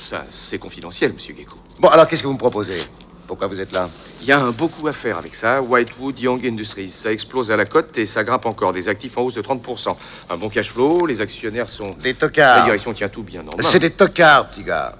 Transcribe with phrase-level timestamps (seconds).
[0.00, 1.56] ça, c'est confidentiel, monsieur Gecko.
[1.78, 2.80] Bon, alors qu'est-ce que vous me proposez?
[3.26, 3.88] Pourquoi vous êtes là?
[4.22, 5.62] Il y a un beaucoup à faire avec ça.
[5.62, 6.88] Whitewood Young Industries.
[6.88, 8.72] Ça explose à la cote et ça grimpe encore.
[8.72, 9.94] Des actifs en hausse de 30%.
[10.30, 11.90] Un bon cash flow, les actionnaires sont.
[12.02, 12.64] Des La tocards.
[12.64, 13.62] direction tient tout bien en main.
[13.62, 14.96] C'est des tocards, petit gars.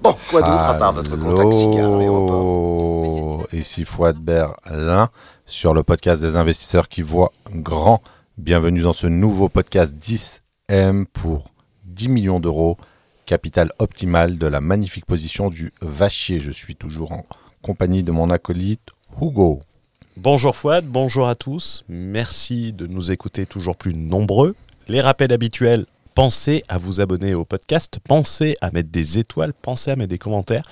[0.00, 5.08] Bon, quoi d'autre à part votre contact cigare l'aéroport Allô Ici Fouad Berlin
[5.46, 8.00] sur le podcast des investisseurs qui voient grand.
[8.38, 11.44] Bienvenue dans ce nouveau podcast 10M pour
[11.84, 12.76] 10 millions d'euros.
[13.26, 16.40] Capital optimal de la magnifique position du Vachier.
[16.40, 17.24] Je suis toujours en
[17.62, 18.88] compagnie de mon acolyte
[19.20, 19.60] Hugo.
[20.16, 21.84] Bonjour Fouad, bonjour à tous.
[21.88, 24.54] Merci de nous écouter toujours plus nombreux.
[24.88, 29.90] Les rappels habituels, pensez à vous abonner au podcast, pensez à mettre des étoiles, pensez
[29.90, 30.64] à mettre des commentaires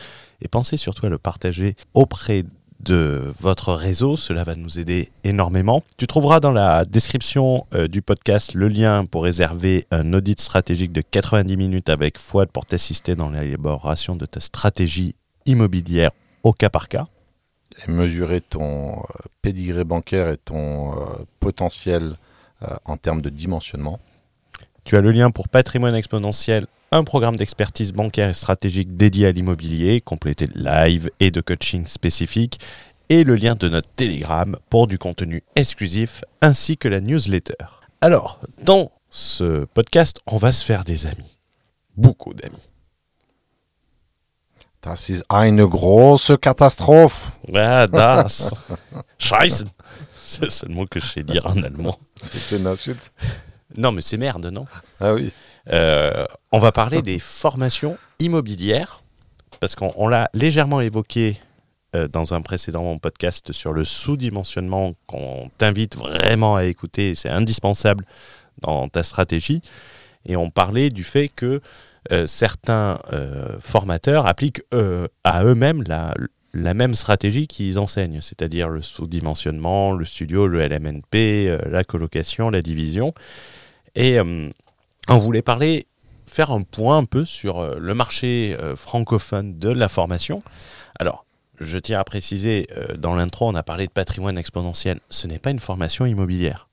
[0.43, 2.45] et pensez surtout à le partager auprès
[2.83, 5.83] de votre réseau, cela va nous aider énormément.
[5.97, 10.93] Tu trouveras dans la description euh, du podcast le lien pour réserver un audit stratégique
[10.93, 15.15] de 90 minutes avec Fouad pour t'assister dans l'élaboration de ta stratégie
[15.47, 16.11] immobilière
[16.43, 17.07] au cas par cas.
[17.87, 19.02] Et mesurer ton euh,
[19.43, 21.04] pédigré bancaire et ton euh,
[21.38, 22.16] potentiel
[22.85, 24.01] en termes de dimensionnement.
[24.84, 29.32] Tu as le lien pour Patrimoine Exponentiel, un programme d'expertise bancaire et stratégique dédié à
[29.32, 32.59] l'immobilier, complété de live et de coaching spécifique,
[33.08, 37.54] et le lien de notre Telegram pour du contenu exclusif, ainsi que la newsletter.
[38.01, 41.38] Alors, dans ce podcast, on va se faire des amis.
[41.96, 42.62] Beaucoup d'amis.
[44.82, 47.32] Das ist eine große Katastrophe.
[47.52, 48.54] Ah, das.
[49.18, 49.66] Scheiße.
[50.24, 51.98] C'est le seul mot que je sais dire en allemand.
[52.18, 53.12] C'est une insulte.
[53.76, 54.66] Non, mais c'est merde, non
[55.01, 55.32] Ah oui.
[55.73, 59.02] Euh, on va parler des formations immobilières,
[59.60, 61.38] parce qu'on on l'a légèrement évoqué
[61.95, 68.04] euh, dans un précédent podcast sur le sous-dimensionnement qu'on t'invite vraiment à écouter, c'est indispensable
[68.62, 69.62] dans ta stratégie.
[70.26, 71.60] Et on parlait du fait que
[72.12, 72.98] euh, certains
[73.60, 74.62] formateurs appliquent
[75.25, 76.15] à eux-mêmes la,
[76.53, 81.14] la même stratégie qu'ils enseignent, c'est-à-dire le sous-dimensionnement, le studio, le LMNP,
[81.48, 83.14] euh, la colocation, la division.
[83.94, 84.50] Et euh,
[85.08, 85.86] on voulait parler,
[86.26, 90.42] faire un point un peu sur euh, le marché francophone de la formation.
[90.98, 91.25] Alors,
[91.60, 95.00] je tiens à préciser, dans l'intro, on a parlé de patrimoine exponentiel.
[95.10, 96.69] Ce n'est pas une formation immobilière,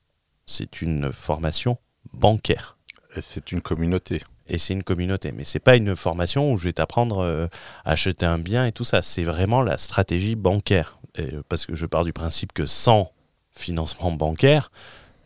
[0.46, 1.76] c'est une formation
[2.14, 2.78] bancaire.
[3.20, 4.22] C'est une communauté.
[4.48, 5.32] Et c'est une communauté.
[5.32, 7.46] Mais c'est pas une formation où je vais t'apprendre euh,
[7.84, 9.02] à acheter un bien et tout ça.
[9.02, 10.98] C'est vraiment la stratégie bancaire.
[11.16, 13.12] Et, euh, parce que je pars du principe que sans
[13.52, 14.70] financement bancaire,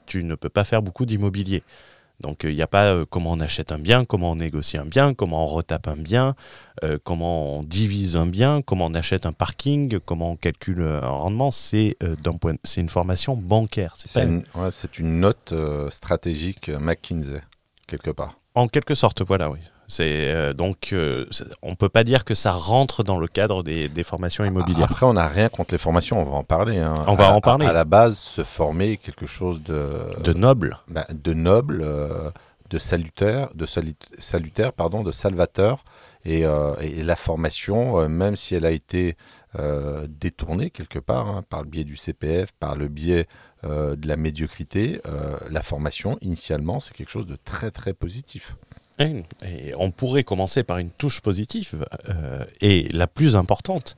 [0.07, 1.63] tu ne peux pas faire beaucoup d'immobilier.
[2.21, 4.85] Donc il n'y a pas euh, comment on achète un bien, comment on négocie un
[4.85, 6.37] bien, comment on retape un bien,
[6.85, 11.01] euh, comment on divise un bien, comment on achète un parking, comment on calcule un
[11.09, 11.51] rendement.
[11.51, 12.15] C'est euh,
[12.77, 13.95] une formation bancaire.
[13.97, 14.69] C'est une- ouais,
[15.01, 17.43] note euh, stratégique euh, McKinsey,
[17.89, 18.37] quelque part.
[18.55, 19.59] En quelque sorte, voilà, oui.
[19.89, 21.27] C'est euh, donc euh,
[21.61, 24.85] on peut pas dire que ça rentre dans le cadre des, des formations immobilières.
[24.91, 26.79] Après, on n'a rien contre les formations, on va en parler.
[26.79, 26.95] hein.
[27.07, 27.67] On va en parler.
[27.67, 29.91] À, à la base, se former quelque chose de,
[30.23, 30.79] de noble.
[30.89, 32.31] bah, de noble, euh,
[32.71, 35.85] de salutaire, de salut- salutaire, pardon, de salvateur.
[36.25, 39.17] Et, euh, et la formation, même si elle a été
[39.59, 40.07] euh,
[40.73, 43.27] quelque part, hein, par le biais du CPF, par le biais
[43.65, 48.57] euh, de la médiocrité, euh, la formation, initialement, c'est quelque chose de très très positif.
[48.99, 53.97] Et, et on pourrait commencer par une touche positive euh, et la plus importante.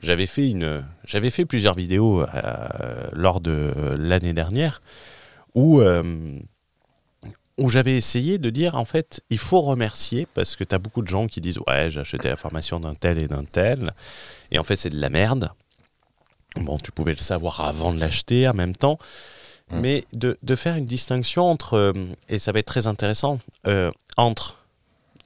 [0.00, 2.26] J'avais fait une, j'avais fait plusieurs vidéos
[3.12, 4.82] lors de l'année dernière
[5.54, 5.80] où
[7.58, 11.02] où j'avais essayé de dire en fait il faut remercier parce que tu as beaucoup
[11.02, 13.92] de gens qui disent ouais j'ai acheté la formation d'un tel et d'un tel
[14.50, 15.52] et en fait c'est de la merde.
[16.56, 18.98] Bon tu pouvais le savoir avant de l'acheter en même temps.
[19.70, 19.80] Mm.
[19.80, 21.92] Mais de, de faire une distinction entre, euh,
[22.28, 24.58] et ça va être très intéressant, euh, entre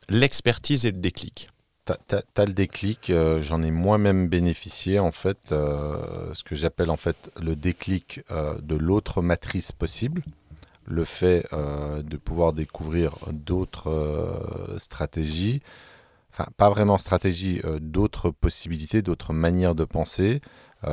[0.09, 1.49] l'expertise et le déclic.
[1.85, 6.99] T'as as, le déclic, euh, j'en ai moi-même bénéficié en fait, ce que j'appelle en
[6.99, 10.23] fait le déclic de l'autre matrice possible,
[10.89, 15.63] le fait euh, de pouvoir découvrir d'autres euh, stratégies,
[16.33, 20.41] enfin pas vraiment stratégies, euh, d'autres possibilités, d'autres manières de penser,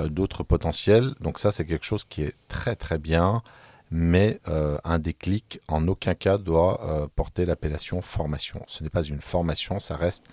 [0.10, 1.14] d'autres potentiels.
[1.22, 3.44] Donc ça c'est quelque chose qui est très très bien,
[3.92, 4.40] mais
[4.84, 8.64] un déclic en aucun cas doit porter l'appellation formation.
[8.66, 10.26] Ce n'est pas une formation, ça reste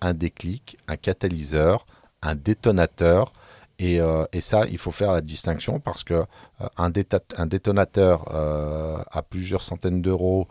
[0.00, 1.84] un déclic, un catalyseur,
[2.22, 3.32] un détonateur.
[3.78, 9.02] Et, euh, et ça, il faut faire la distinction parce que euh, un, détonateur euh,
[9.10, 10.46] à plusieurs centaines d'euros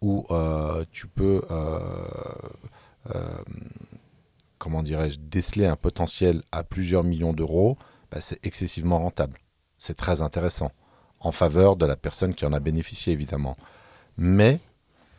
[0.00, 0.26] où
[0.90, 1.42] tu peux,
[4.58, 7.78] comment dirais-je, déceler un potentiel à plusieurs millions d'euros,
[8.10, 9.38] bah, c'est excessivement rentable.
[9.78, 10.72] C'est très intéressant,
[11.20, 13.54] en faveur de la personne qui en a bénéficié, évidemment.
[14.16, 14.58] Mais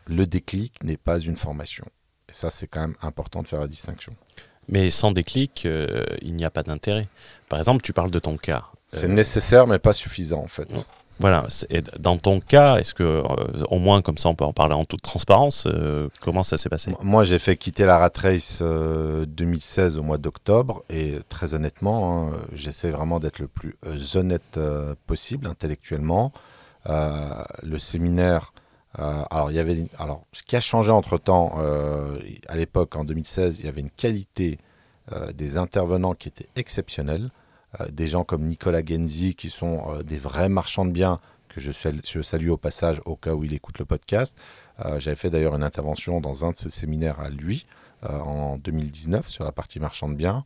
[0.06, 1.86] le déclic n'est pas une formation.
[2.28, 4.14] Et ça, c'est quand même important de faire la distinction.
[4.68, 7.08] Mais sans déclic, euh, il n'y a pas d'intérêt.
[7.48, 8.64] Par exemple, tu parles de ton cas.
[8.88, 10.68] C'est Euh, nécessaire, mais pas suffisant, en fait.
[11.20, 11.44] Voilà.
[11.48, 13.22] c'est- et Dans ton cas, est-ce que, euh,
[13.70, 15.68] au moins comme ça, on peut en parler en toute transparence,
[16.20, 16.92] comment ça s'est passé?
[17.02, 22.28] Moi, j'ai fait quitter la Rat Race euh, 2016 au mois d'octobre et très honnêtement,
[22.28, 23.76] hein, j'essaie vraiment d'être le plus
[24.16, 24.58] honnête
[25.06, 26.32] possible intellectuellement.
[26.86, 28.52] Le séminaire,
[28.98, 31.58] euh, alors il y avait, alors ce qui a changé entre temps,
[32.48, 34.58] à l'époque en 2016, il y avait une qualité
[35.12, 37.30] euh, des intervenants qui était exceptionnelle.
[37.80, 41.60] Euh, des gens comme Nicolas Genzi qui sont euh, des vrais marchands de biens que
[41.60, 44.36] je, je salue au passage au cas où il écoute le podcast.
[44.84, 47.66] Euh, J'avais fait d'ailleurs une intervention dans un de ses séminaires à lui
[48.04, 50.44] euh, en 2019 sur la partie marchand de biens.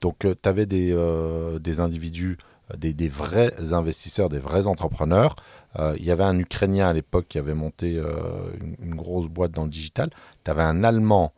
[0.00, 2.42] Donc tu avais des, euh, des individus, euh,
[2.74, 5.36] des, vrais investisseurs, des vrais entrepreneurs.
[5.78, 8.50] Euh, Il y avait un Ukrainien à l'époque qui avait monté euh,
[8.82, 10.10] une, grosse boîte dans le digital.
[10.44, 11.32] Tu avais un Allemand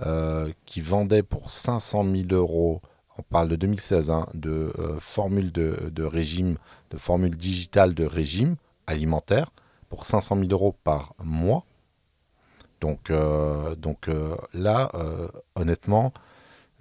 [0.00, 2.82] euh, qui vendait pour 500 000 euros,
[3.16, 6.58] on parle de 2016, hein, de formules de, de régime,
[6.90, 8.56] de formules digitales de régime
[8.86, 9.50] alimentaire
[9.88, 11.64] pour 500 000 euros par mois.
[12.80, 13.10] Donc,
[13.78, 14.10] donc
[14.52, 14.90] là,
[15.54, 16.12] honnêtement,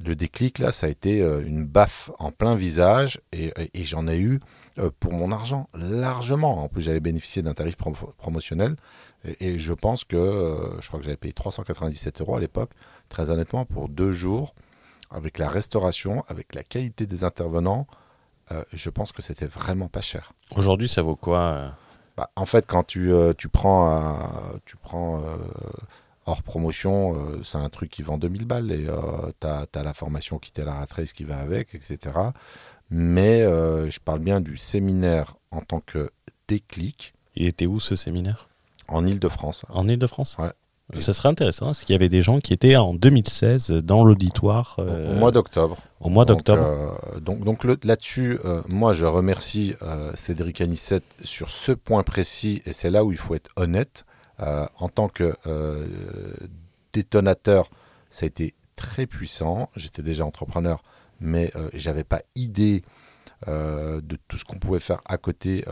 [0.06, 3.84] le déclic, là, ça a été euh, une baffe en plein visage et, et- et
[3.84, 4.40] j'en ai eu
[4.80, 6.64] euh, pour mon argent largement.
[6.64, 8.76] En plus, j'avais bénéficié d'un tarif prom- promotionnel
[9.26, 12.72] et, et je pense que euh, je crois que j'avais payé 397 euros à l'époque,
[13.10, 14.54] très honnêtement, pour deux jours
[15.12, 17.86] avec la restauration, avec la qualité des intervenants.
[18.52, 20.34] euh, je pense que c'était vraiment pas cher.
[20.56, 21.70] Aujourd'hui, ça vaut quoi
[22.18, 25.22] Bah, en fait, quand tu, euh, tu prends, euh, tu prends
[26.26, 28.88] hors promotion, euh, c'est un truc qui vend 2000 balles et
[29.42, 31.98] tu as, la formation qui t'est la rat race qui va avec, etc.
[32.90, 36.12] Mais euh, je parle bien du séminaire en tant que
[36.48, 38.48] déclic Il était où ce séminaire?
[38.88, 39.66] En Ile-de-France.
[39.70, 40.52] En Ile-de-France Ouais.
[41.00, 44.76] Ça serait intéressant, parce qu'il y avait des gens qui étaient en 2016 dans l'auditoire.
[44.78, 45.78] Au- euh, Au mois d'octobre.
[46.02, 46.62] au mois Donc, d'octobre.
[47.16, 52.62] euh, donc, donc là-dessus, euh, moi, je remercie euh, Cédric Anissette sur ce point précis,
[52.66, 54.06] et c'est là où il faut être honnête.
[54.44, 55.88] Euh, en tant que euh,
[56.92, 57.70] détonateur,
[58.10, 59.70] ça a été très puissant.
[59.76, 60.84] J'étais déjà entrepreneur,
[61.20, 62.84] mais euh, j'avais pas idée
[63.46, 65.66] de tout ce qu'on pouvait faire à côté,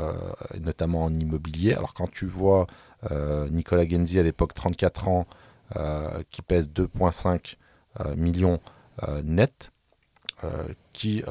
[0.60, 1.74] notamment en immobilier.
[1.74, 2.68] Alors quand tu vois
[3.50, 5.26] Nicolas Genzi à l'époque 34 ans,
[6.32, 7.56] qui pèse 2,5
[8.02, 8.60] euh, millions
[9.24, 9.72] net,
[10.92, 11.24] qui,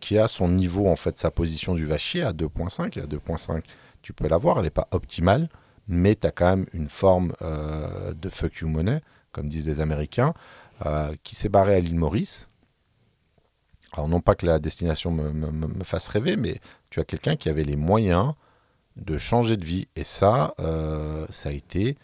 [0.00, 2.98] qui a son niveau, en fait, sa position du vachier à 2.5.
[2.98, 3.62] Et à 2.5,
[4.00, 5.50] tu peux l'avoir, elle n'est pas optimale,
[5.88, 9.00] mais tu as quand même une forme euh, de fuck you money,
[9.32, 10.34] comme disent les Américains,
[10.84, 12.48] euh, qui s'est barré à l'île Maurice.
[13.92, 16.60] Alors, non pas que la destination me, fasse rêver, mais
[16.90, 18.34] tu as quelqu'un qui avait les moyens
[18.96, 19.88] de changer de vie.
[19.96, 21.96] Et ça, euh, ça a été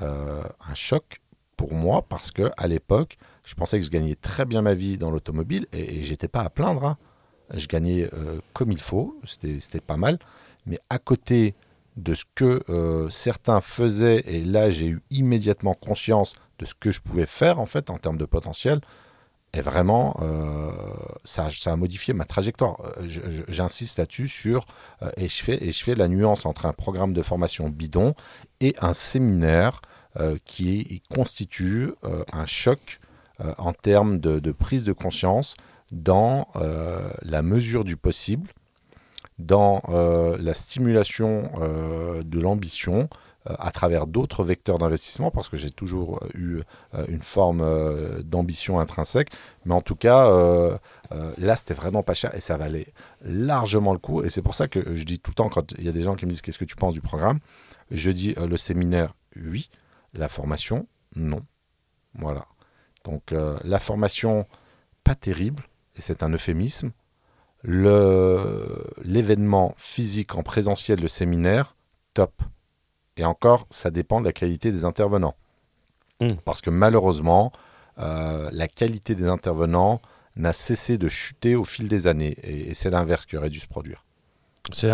[0.00, 1.20] un choc
[1.56, 4.98] pour moi parce que à l'époque, je pensais que je gagnais très bien ma vie
[4.98, 6.84] dans l'automobile et, j'étais pas à plaindre.
[6.84, 6.98] hein.
[7.52, 8.08] Je gagnais
[8.52, 10.20] comme il faut, c'était pas mal.
[10.66, 11.56] Mais à côté
[11.96, 16.90] de ce que euh, certains faisaient, et là j'ai eu immédiatement conscience de ce que
[16.90, 18.80] je pouvais faire en fait en termes de potentiel,
[19.52, 20.70] et vraiment, euh,
[21.24, 22.80] ça, ça a modifié ma trajectoire.
[22.98, 24.64] Euh, J'insiste là-dessus sur
[25.16, 28.14] et je fais la nuance entre un programme de formation bidon
[28.60, 29.82] et un séminaire
[30.44, 31.92] qui constitue
[32.32, 33.00] un choc
[33.58, 35.56] en termes de, prise de conscience
[35.90, 36.48] dans
[37.22, 38.50] la mesure du possible,
[39.40, 43.08] dans euh, la stimulation euh, de l'ambition
[43.48, 46.60] euh, à travers d'autres vecteurs d'investissement, parce que j'ai toujours eu
[47.08, 49.30] une forme d'ambition intrinsèque,
[49.64, 50.28] mais en tout cas,
[51.38, 52.92] là, c'était vraiment pas cher et ça valait
[53.22, 54.22] largement le coup.
[54.22, 56.02] Et c'est pour ça que je dis tout le temps, quand il y a des
[56.02, 57.38] gens qui me disent qu'est-ce que tu penses du programme,
[57.90, 59.70] je dis le séminaire, oui,
[60.12, 61.40] la formation, non.
[62.14, 62.46] Voilà.
[63.04, 64.44] Donc la formation,
[65.02, 65.62] pas terrible,
[65.96, 66.90] et c'est un euphémisme.
[67.62, 71.74] Le- L'événement physique en présentiel, le séminaire,
[72.14, 72.42] top.
[73.16, 75.34] Et encore, ça dépend de la qualité des intervenants.
[76.20, 76.28] Mm.
[76.44, 77.52] Parce que malheureusement,
[77.98, 80.00] euh, la qualité des intervenants
[80.36, 82.36] n'a cessé de chuter au fil des années.
[82.42, 84.04] Et, et c'est l'inverse qui aurait dû se produire.
[84.72, 84.92] C'est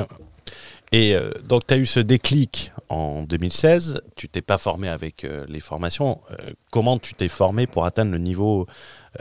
[0.93, 4.03] Et euh, donc, tu as eu ce déclic en 2016.
[4.15, 6.21] Tu t'es pas formé avec euh, les formations.
[6.31, 8.67] Euh, comment tu t'es formé pour atteindre le niveau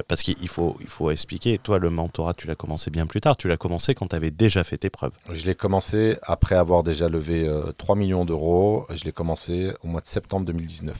[0.07, 1.57] Parce qu'il faut, il faut expliquer.
[1.57, 3.37] Toi, le mentorat, tu l'as commencé bien plus tard.
[3.37, 5.13] Tu l'as commencé quand tu avais déjà fait tes preuves.
[5.31, 8.85] Je l'ai commencé après avoir déjà levé euh, 3 millions d'euros.
[8.93, 10.95] Je l'ai commencé au mois de septembre 2019.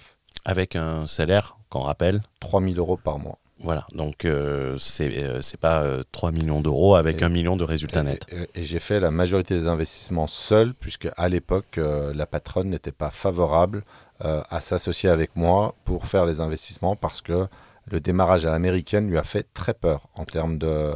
[0.45, 2.21] Avec un salaire, qu'on rappelle.
[2.39, 3.39] 3 000 euros par mois.
[3.59, 3.85] Voilà.
[3.93, 8.03] Donc, euh, c'est euh, pas euh, 3 millions d'euros avec un million de résultats Et,
[8.03, 8.27] nets.
[8.31, 12.69] et- et j'ai fait la majorité des investissements seul, puisque à l'époque, euh, la patronne
[12.69, 13.83] n'était pas favorable
[14.23, 17.47] euh, à s'associer avec moi pour faire les investissements parce que
[17.87, 20.91] le démarrage à l'américaine lui a fait très peur en termes de,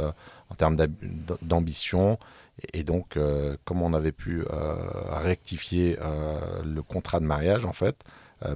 [0.50, 0.75] en termes
[1.42, 2.18] d'ambition.
[2.74, 3.18] Et donc,
[3.63, 4.44] comme on avait pu
[5.12, 5.98] rectifier
[6.66, 7.96] le contrat de mariage, en fait,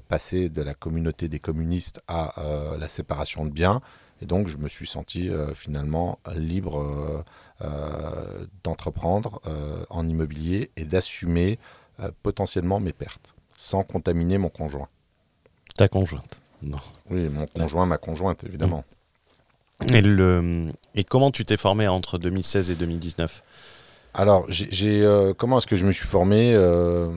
[0.07, 2.33] passer de la communauté des communistes à
[2.79, 3.81] la séparation de biens,
[4.21, 7.25] et donc, je me suis senti finalement libre
[8.63, 9.41] d'entreprendre
[9.89, 11.59] en immobilier et d'assumer
[12.21, 14.87] potentiellement mes pertes sans contaminer mon conjoint.
[15.75, 16.79] Ta conjointe Non.
[17.09, 18.83] Oui, mon conjoint, ma conjointe, évidemment.
[19.91, 23.43] Et, le, et comment tu t'es formé entre 2016 et 2019
[24.13, 27.11] Alors, j'ai, euh, comment est-ce que je me suis formé euh,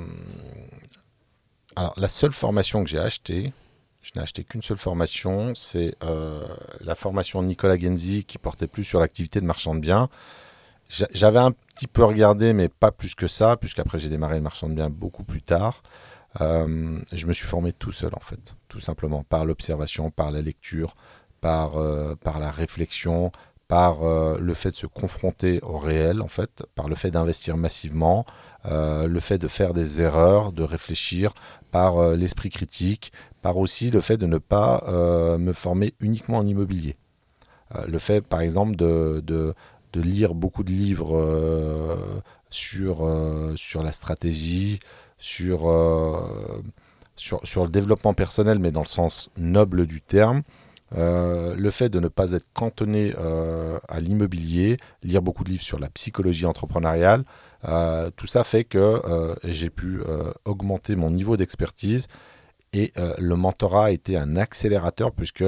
[1.79, 3.53] Alors, la seule formation que j'ai achetée,
[4.01, 6.47] je n'ai acheté qu'une seule formation, c'est euh,
[6.81, 10.09] la formation Nicolas Genzi qui portait plus sur l'activité de marchand de biens.
[10.89, 14.71] J'avais un petit peu regardé, mais pas plus que ça, puisqu'après j'ai démarré le marchand
[14.71, 15.83] de biens beaucoup plus tard.
[16.41, 20.41] Euh, je me suis formé tout seul en fait, tout simplement, par l'observation, par la
[20.41, 20.95] lecture,
[21.43, 23.33] par, euh, par la réflexion,
[23.69, 23.99] par
[24.39, 28.25] le fait de se confronter au réel en fait, par le fait d'investir massivement,
[28.69, 31.35] le fait de faire des erreurs, de réfléchir,
[31.71, 34.85] par l'esprit critique, par aussi le fait de ne pas
[35.39, 36.97] me former uniquement en immobilier.
[37.87, 39.55] le fait par exemple de, de,
[39.95, 41.97] lire beaucoup de livres
[42.51, 43.09] sur,
[43.57, 44.81] sur la stratégie,
[45.19, 46.63] sur, euh,
[47.17, 50.43] sur, sur, le développement personnel, mais dans le sens noble du terme.
[50.97, 55.65] Euh, le fait de ne pas être cantonné euh, à l'immobilier, lire beaucoup de livres
[55.65, 57.25] sur la psychologie entrepreneuriale,
[58.17, 59.03] tout ça fait que
[59.45, 60.01] j'ai pu
[60.45, 62.07] augmenter mon niveau d'expertise
[62.73, 65.45] et le mentorat a été un accélérateur puisque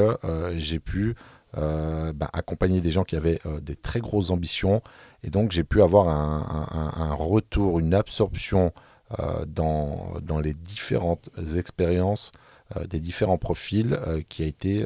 [0.57, 1.15] j'ai pu
[1.55, 4.83] bah, accompagner des gens qui avaient des très grosses ambitions
[5.23, 8.73] et donc j'ai pu avoir un, un, retour, une absorption
[9.19, 12.31] euh, dans, dans, les différentes expériences
[12.77, 14.85] euh, des différents profils euh, qui a été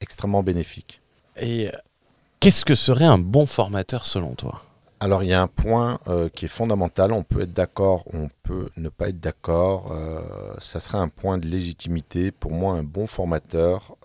[0.00, 1.00] extrêmement bénéfique.
[1.40, 1.70] Et
[2.40, 4.62] qu'est-ce que serait un bon formateur selon toi?
[5.00, 6.00] Alors il y a un point
[6.34, 9.94] qui est fondamental, on peut être d'accord, on peut ne pas être d'accord,
[10.58, 12.30] ça serait un point de légitimité.
[12.30, 13.96] Pour moi, un bon formateur,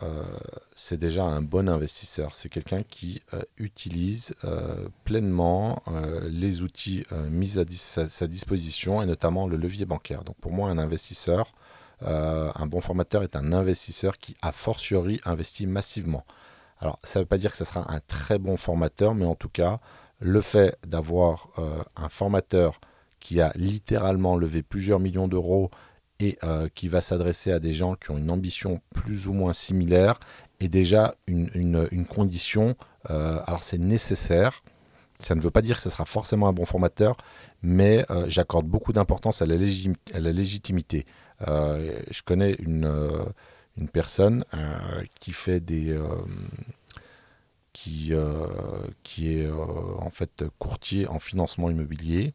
[0.82, 2.34] c'est déjà un bon investisseur.
[2.34, 9.06] C'est quelqu'un qui euh, utilise euh, pleinement euh, les outils mis à sa, disposition et
[9.06, 10.24] notamment le levier bancaire.
[10.24, 11.52] Donc pour moi, un investisseur,
[12.04, 16.26] un bon formateur est un investisseur qui, a fortiori, investit massivement.
[16.80, 19.36] Alors ça ne veut pas dire que ce sera un très bon formateur, mais en
[19.36, 19.80] tout cas,
[20.22, 21.50] le fait d'avoir
[21.96, 22.80] un formateur
[23.20, 25.70] qui a littéralement levé plusieurs millions d'euros
[26.20, 26.38] et
[26.76, 30.20] qui va s'adresser à des gens qui ont une ambition plus ou moins similaire
[30.64, 32.76] est déjà une, condition.
[33.10, 34.64] Euh, alors c'est nécessaire.
[35.20, 37.18] Ça ne veut pas dire que ce sera forcément un bon formateur,
[37.62, 39.56] mais euh, j'accorde beaucoup d'importance à, la
[40.32, 41.06] légitimité.
[41.48, 42.92] Euh, je connais une,
[43.78, 44.46] une personne
[45.20, 45.98] qui fait des
[47.74, 48.14] qui,
[49.04, 52.34] qui est en fait courtier en financement immobilier,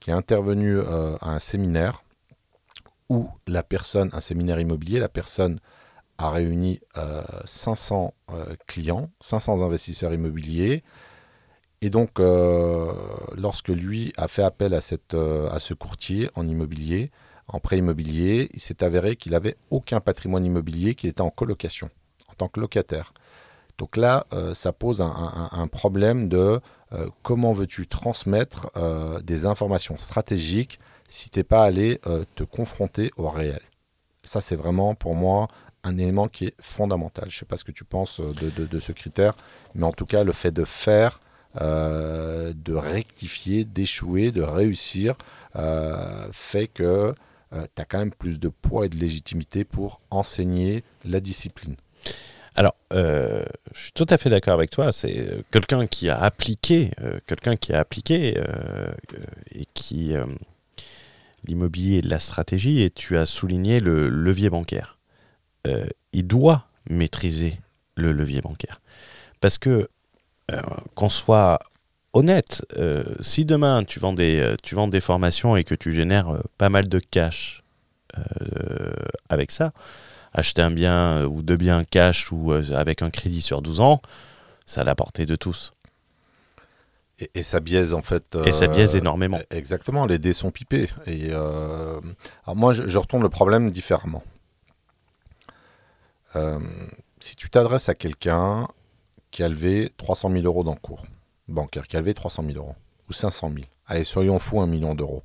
[0.00, 2.02] qui est intervenu à un séminaire
[3.08, 5.60] où la personne, un séminaire immobilier, la personne
[6.18, 6.80] a réuni
[7.44, 10.82] 500 euh, euh, clients, 500 investisseurs immobiliers.
[11.80, 12.92] Et donc, euh,
[13.36, 17.12] lorsque lui a fait appel à, cette, à ce courtier en immobilier,
[17.46, 21.88] en prêt immobilier, il s'est avéré qu'il n'avait aucun patrimoine immobilier, qui était en colocation,
[22.28, 23.14] en tant que locataire.
[23.78, 26.60] Donc là, ça pose un, problème de
[27.22, 28.70] comment veux-tu transmettre
[29.22, 32.00] des informations stratégiques si tu n'es pas allé
[32.34, 33.60] te confronter au réel.
[34.24, 35.48] Ça, c'est vraiment pour moi
[35.84, 37.30] un élément qui est fondamental.
[37.30, 39.34] Je ne sais pas ce que tu penses euh, de, ce critère,
[39.74, 41.20] mais en tout cas, le fait de faire,
[41.60, 45.14] euh, de rectifier, d'échouer, de réussir,
[45.56, 47.14] euh, fait que
[47.50, 51.76] tu as quand même plus de poids et de légitimité pour enseigner la discipline.
[52.58, 54.92] Alors, je suis tout à fait d'accord avec toi.
[54.92, 56.90] C'est quelqu'un qui a appliqué,
[57.28, 58.36] quelqu'un qui a appliqué
[59.52, 60.16] et qui
[61.46, 62.82] l'immobilier et la stratégie.
[62.82, 64.98] Et tu as souligné le levier bancaire.
[65.66, 67.60] Euh, il doit maîtriser
[67.96, 68.80] le levier bancaire.
[69.40, 69.88] Parce que,
[70.50, 70.62] euh,
[70.94, 71.58] qu'on soit
[72.12, 76.98] honnête, euh, si demain tu vends des formations et que tu génères pas mal de
[76.98, 77.62] cash
[79.28, 79.72] avec ça,
[80.32, 84.02] acheter un bien ou deux biens cash ou avec un crédit sur 12 ans,
[84.66, 85.72] ça a la portée de tous.
[87.34, 88.38] Et, ça biaise en fait.
[88.44, 89.40] et ça biaise énormément.
[89.50, 90.88] Exactement, les dés sont pipés.
[91.06, 92.02] Et alors
[92.54, 94.22] moi, je, je, retourne le problème différemment.
[96.36, 96.58] Euh,
[97.20, 98.68] si tu t'adresses à quelqu'un
[99.30, 101.06] qui a levé 300 000 euros d'encours
[101.48, 102.74] bancaire, qui a levé 300 000 euros
[103.08, 105.22] ou 500 000, allez, soyons fous, un million d'euros.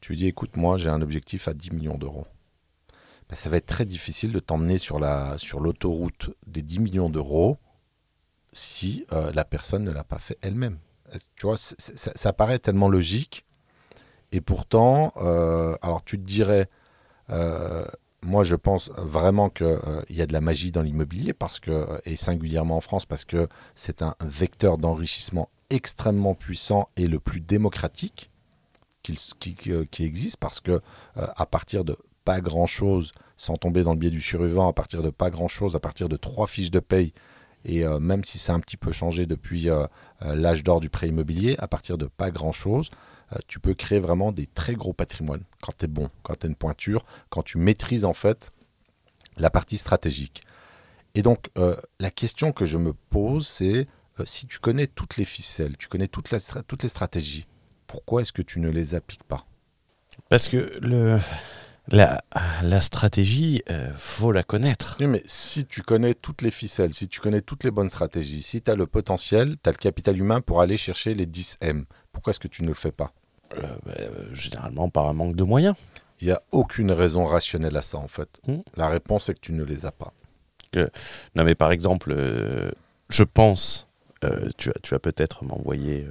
[0.00, 2.26] Tu lui dis, écoute, moi, j'ai un objectif à 10 millions d'euros.
[3.34, 7.58] Ça va être très difficile de t'emmener sur la sur l'autoroute des 10 millions d'euros
[8.52, 10.78] si euh, la personne ne l'a pas fait elle-même.
[11.36, 13.44] Tu vois, ça, paraît tellement logique.
[14.32, 16.68] Et pourtant, euh, alors tu te dirais,
[17.30, 17.84] euh,
[18.22, 19.78] moi je pense vraiment qu'il
[20.10, 23.48] y a de la magie dans l'immobilier, parce que, et singulièrement en France, parce que
[23.74, 28.30] c'est un vecteur d'enrichissement extrêmement puissant et le plus démocratique
[29.02, 30.80] qui, qui- existe, parce que
[31.14, 35.10] à partir de pas grand-chose, sans tomber dans le biais du survivant, à partir de
[35.10, 37.12] pas grand-chose, à partir de trois fiches de paye,
[37.64, 39.86] et euh, même si ça a un petit peu changé depuis euh,
[40.22, 42.90] euh, l'âge d'or du prêt immobilier, à partir de pas grand-chose,
[43.48, 45.42] tu peux créer vraiment des très gros patrimoines.
[45.60, 48.52] Quand tu es bon, quand tu as une pointure, quand tu maîtrises en fait
[49.38, 50.42] la partie stratégique.
[51.16, 51.50] Et donc,
[51.98, 53.88] la question que je me pose, c'est
[54.24, 57.48] si tu connais toutes les ficelles, tu connais toutes les stratégies,
[57.88, 59.46] pourquoi est-ce que tu ne les appliques pas?
[60.28, 61.18] Parce que le,
[61.88, 62.22] la,
[62.62, 64.96] la stratégie, euh, faut la connaître.
[65.00, 68.42] Oui, mais si tu connais toutes les ficelles, si tu connais toutes les bonnes stratégies,
[68.42, 71.58] si tu as le potentiel, tu as le capital humain pour aller chercher les 10
[71.60, 73.12] M, pourquoi est-ce que tu ne le fais pas?
[73.58, 75.76] Euh, bah, euh, généralement par un manque de moyens.
[76.20, 78.40] Il n'y a aucune raison rationnelle à ça, en fait.
[78.46, 78.60] Hmm.
[78.76, 80.12] La réponse est que tu ne les as pas.
[81.36, 82.72] Non, mais par exemple, euh,
[83.08, 83.86] je pense,
[84.56, 86.08] tu vas, tu vas peut-être m'envoyer,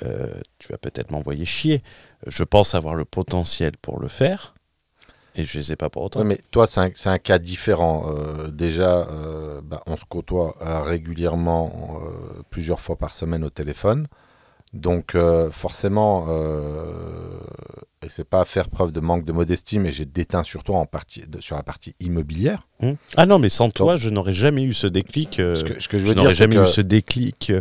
[0.00, 1.84] tu vas peut-être m'envoyer chier.
[2.26, 4.54] Je pense avoir le potentiel pour le faire,
[5.36, 6.24] et je les ai pas pour autant.
[6.24, 8.06] Mais toi, c'est un, cas différent.
[8.08, 13.50] Euh, déjà, euh, bah, on se côtoie euh, régulièrement, euh, plusieurs fois par semaine au
[13.50, 14.06] téléphone.
[14.72, 15.16] Donc,
[15.52, 16.26] forcément,
[18.02, 21.24] et c'est pas faire preuve de manque de modestie, mais j'ai déteint surtout en partie,
[21.28, 22.66] de- sur la partie immobilière.
[22.80, 22.94] Hmm.
[23.16, 25.34] Ah non, mais sans toi, je n'aurais jamais eu ce déclic.
[25.34, 27.52] Ce que, ce que je je veux dire, n'aurais c'est jamais eu ce déclic.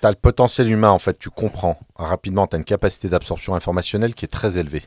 [0.00, 3.54] tu as le potentiel humain, en fait, tu comprends rapidement, tu as une capacité d'absorption
[3.54, 4.84] informationnelle qui est très élevée.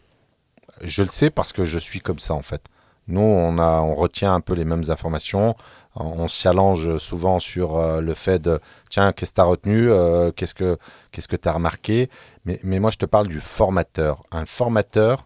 [0.83, 2.69] Je le sais parce que je suis comme ça, en fait.
[3.09, 5.55] Nous, on, retient un peu les mêmes informations.
[5.95, 8.59] On se challenge souvent sur euh, le fait de
[8.91, 12.09] tiens, qu'est-ce que tu as retenu euh, Qu'est-ce que tu as remarqué?
[12.45, 14.23] Mais, moi, je te parle du formateur.
[14.31, 15.25] Un formateur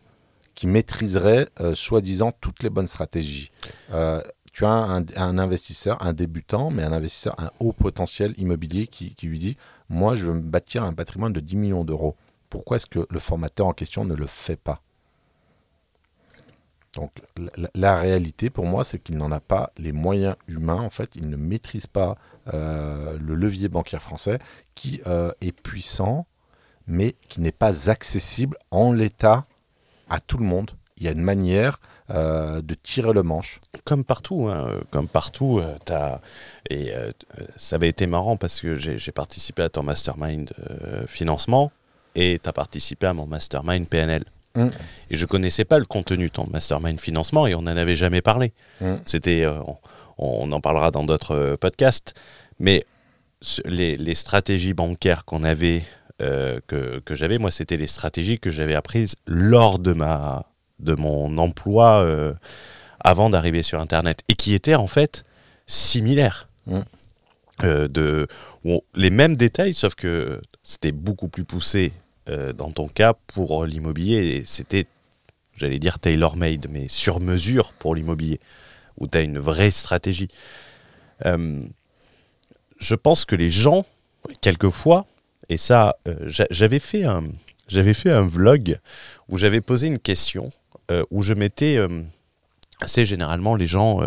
[0.55, 3.51] qui maîtriserait, euh, soi-disant, toutes les bonnes stratégies.
[4.53, 9.27] Tu as un, investisseur, un débutant, mais un investisseur, un haut potentiel immobilier qui, qui
[9.27, 9.57] lui dit
[9.89, 12.15] Moi, je veux me bâtir un patrimoine de 10 millions d'euros.
[12.49, 14.82] Pourquoi est-ce que le formateur en question ne le fait pas?
[16.95, 17.11] Donc
[17.73, 20.81] la, réalité pour moi, c'est qu'il n'en a pas les moyens humains.
[20.81, 22.17] En fait, il ne maîtrise pas
[22.53, 24.37] euh, le levier bancaire français
[24.75, 26.27] qui euh, est puissant,
[26.87, 29.45] mais qui n'est pas accessible en l'état
[30.09, 30.71] à tout le monde.
[30.97, 31.79] Il y a une manière
[32.11, 33.59] euh, de tirer le manche.
[33.85, 35.61] Comme partout, hein, comme partout,
[36.69, 36.93] et
[37.55, 40.53] ça avait été marrant parce que j'ai participé à ton mastermind
[41.07, 41.71] financement
[42.13, 44.23] et tu as participé à mon mastermind PNL.
[44.55, 44.67] Mm.
[45.09, 48.21] Et je connaissais pas le contenu de ton mastermind financement et on n'en avait jamais
[48.21, 48.53] parlé.
[48.81, 48.95] Mm.
[49.05, 49.77] C'était, euh, on,
[50.17, 52.13] on en parlera dans d'autres euh, podcasts,
[52.59, 52.83] mais
[53.65, 55.83] les, les stratégies bancaires qu'on avait,
[56.21, 60.45] euh, que, que j'avais, moi, c'était les stratégies que j'avais apprises lors de ma
[60.79, 62.33] de mon emploi euh,
[62.99, 65.23] avant d'arriver sur Internet et qui étaient en fait
[65.67, 66.47] similaires.
[66.67, 66.79] Mm.
[67.63, 68.27] Euh, de,
[68.65, 71.93] on- les mêmes détails, sauf que c'était beaucoup plus poussé
[72.29, 74.43] euh, dans ton cas pour l'immobilier.
[74.45, 74.85] C'était,
[75.55, 78.39] j'allais dire tailor-made, mais sur mesure pour l'immobilier,
[78.97, 80.29] où tu as une vraie stratégie.
[81.25, 81.61] Euh,
[82.79, 83.85] je pense que les gens,
[84.41, 85.05] quelquefois,
[85.49, 87.23] et ça, euh, j'a- j'avais fait un,
[87.93, 88.79] fait un vlog
[89.29, 90.49] où j'avais posé une question
[91.11, 91.33] où je
[91.77, 92.03] euh,
[92.81, 94.01] assez généralement, les gens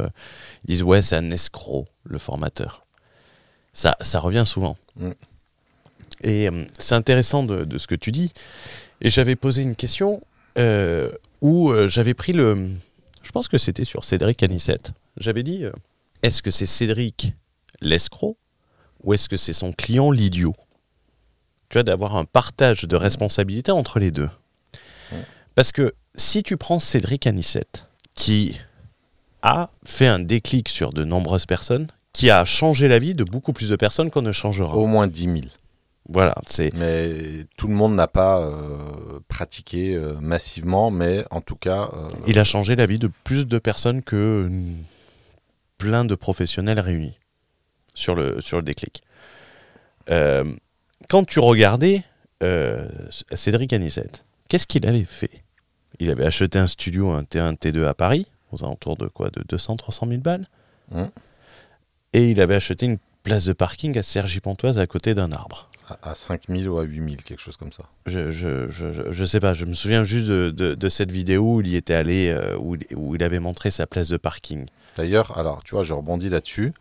[0.65, 2.85] disent ouais c'est un escroc le formateur.
[3.73, 4.77] Ça, ça revient souvent.
[4.97, 5.11] Mm.
[6.23, 8.33] Et euh, c'est intéressant de, ce que tu dis.
[9.01, 10.23] Et j'avais posé une question
[10.59, 12.71] euh, où euh, j'avais pris le,
[13.23, 14.93] je pense que c'était sur Cédric Anissette.
[15.17, 15.65] J'avais dit
[16.23, 17.35] est-ce que c'est Cédric
[17.81, 18.37] l'escroc
[19.03, 20.55] ou est-ce que c'est son client l'idiot?
[21.69, 24.31] Tu vois, d'avoir un partage de responsabilité entre les deux.
[25.55, 28.61] Parce que si tu prends Cédric Anissette, qui
[29.43, 33.53] a fait un déclic sur de nombreuses personnes, qui a changé la vie de beaucoup
[33.53, 34.75] plus de personnes qu'on ne changera.
[34.75, 35.35] Au moins 10 000.
[36.09, 41.57] Voilà, c'est Mais tout le monde n'a pas euh, pratiqué euh, massivement, mais en tout
[41.57, 44.49] cas, euh, il a changé la vie de plus de personnes que
[45.79, 47.19] plein de professionnels réunis
[47.95, 49.03] sur le, sur le déclic.
[51.09, 52.05] Quand tu regardais
[53.33, 55.43] Cédric Anissette, qu'est-ce qu'il avait fait?
[55.99, 59.31] Il avait acheté un studio, un T1, T2 à Paris, aux alentours de quoi?
[59.31, 60.47] De 200-300 000 balles?
[60.91, 61.05] Mm.
[62.13, 65.69] Et il avait acheté une place de parking à Cergy-Pontoise à côté d'un arbre.
[65.89, 67.85] À, à 5000 ou à 8000, quelque chose comme ça.
[68.07, 71.57] Je, je, je, je- sais pas, je me souviens juste de, de, de cette vidéo
[71.57, 74.17] où il y était allé, euh, où, il- où il avait montré sa place de
[74.17, 74.67] parking.
[74.97, 76.73] D'ailleurs, alors, tu vois, je rebondis là-dessus.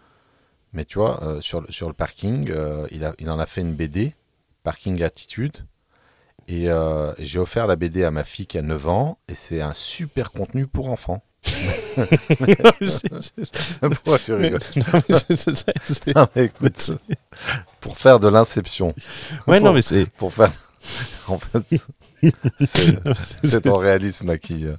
[0.73, 3.45] Mais tu vois, euh, sur, le- sur le parking, euh, il, a, il en a
[3.45, 4.13] fait une BD,
[4.63, 5.57] Parking Attitude.
[6.47, 6.67] Et
[7.17, 9.17] j'ai offert la BD à ma fille qui a 9 ans.
[9.27, 11.23] Et c'est un super contenu pour enfants.
[13.81, 14.59] Pourquoi tu rigoles?
[17.85, 18.87] Pour faire de l'inception.
[19.47, 20.07] Ouais, Pour- non, mais c'est.
[20.11, 20.51] Pour faire.
[21.27, 21.81] En fait,
[22.63, 24.65] c'est ton réalisme là, qui.
[24.65, 24.75] euh,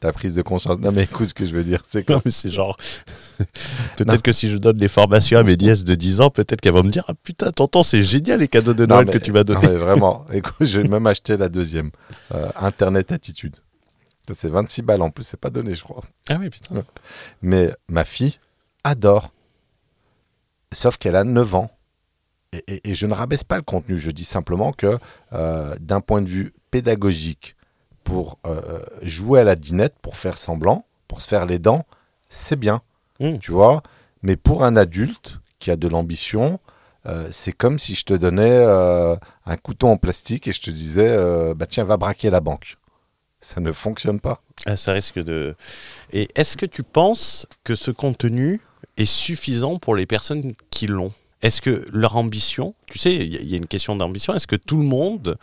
[0.00, 0.78] ta prise de conscience.
[0.78, 2.06] Non, mais écoute, ce que je veux dire, c'est.
[2.10, 2.76] Non, mais c'est genre.
[3.96, 6.72] peut-être que si je donne des formations à mes nièces de 10 ans, peut-être qu'elles
[6.74, 9.18] vont me dire Ah putain, tonton, c'est génial les cadeaux de Non, Noël mais- que
[9.18, 9.68] tu m'as Non, donnés.
[9.68, 11.90] mais vraiment, écoute, j'ai même acheté la deuxième.
[12.34, 13.56] euh, Internet Attitude.
[14.32, 16.02] C'est 26 balles en plus, c'est pas donné, je crois.
[16.28, 16.82] Ah oui, putain.
[17.42, 18.38] Mais ma fille
[18.84, 19.32] adore.
[20.72, 21.70] Sauf qu'elle a 9 ans.
[22.56, 24.98] Et, et- et je ne rabaisse pas le contenu, je dis simplement que
[25.32, 27.54] euh, d'un point de vue pédagogique,
[28.04, 31.84] pour euh, jouer à la dinette, pour faire semblant, pour se faire les dents,
[32.28, 32.82] c'est bien.
[33.20, 33.38] Mm.
[33.38, 33.82] Tu vois
[34.22, 36.60] Mais pour un adulte qui a de l'ambition,
[37.06, 41.16] euh, c'est comme si je te donnais un couteau en plastique et je te disais
[41.54, 42.76] bah tiens, va braquer la banque.
[43.40, 44.40] Ça ne fonctionne pas.
[44.66, 45.54] Ah, ça risque de.
[46.12, 48.60] Et est-ce que tu penses que ce contenu
[48.96, 51.12] est suffisant pour les personnes qui l'ont?
[51.46, 54.34] Est-ce que leur ambition, tu sais, il y, a- il y a une question d'ambition,
[54.34, 55.36] est-ce que tout le monde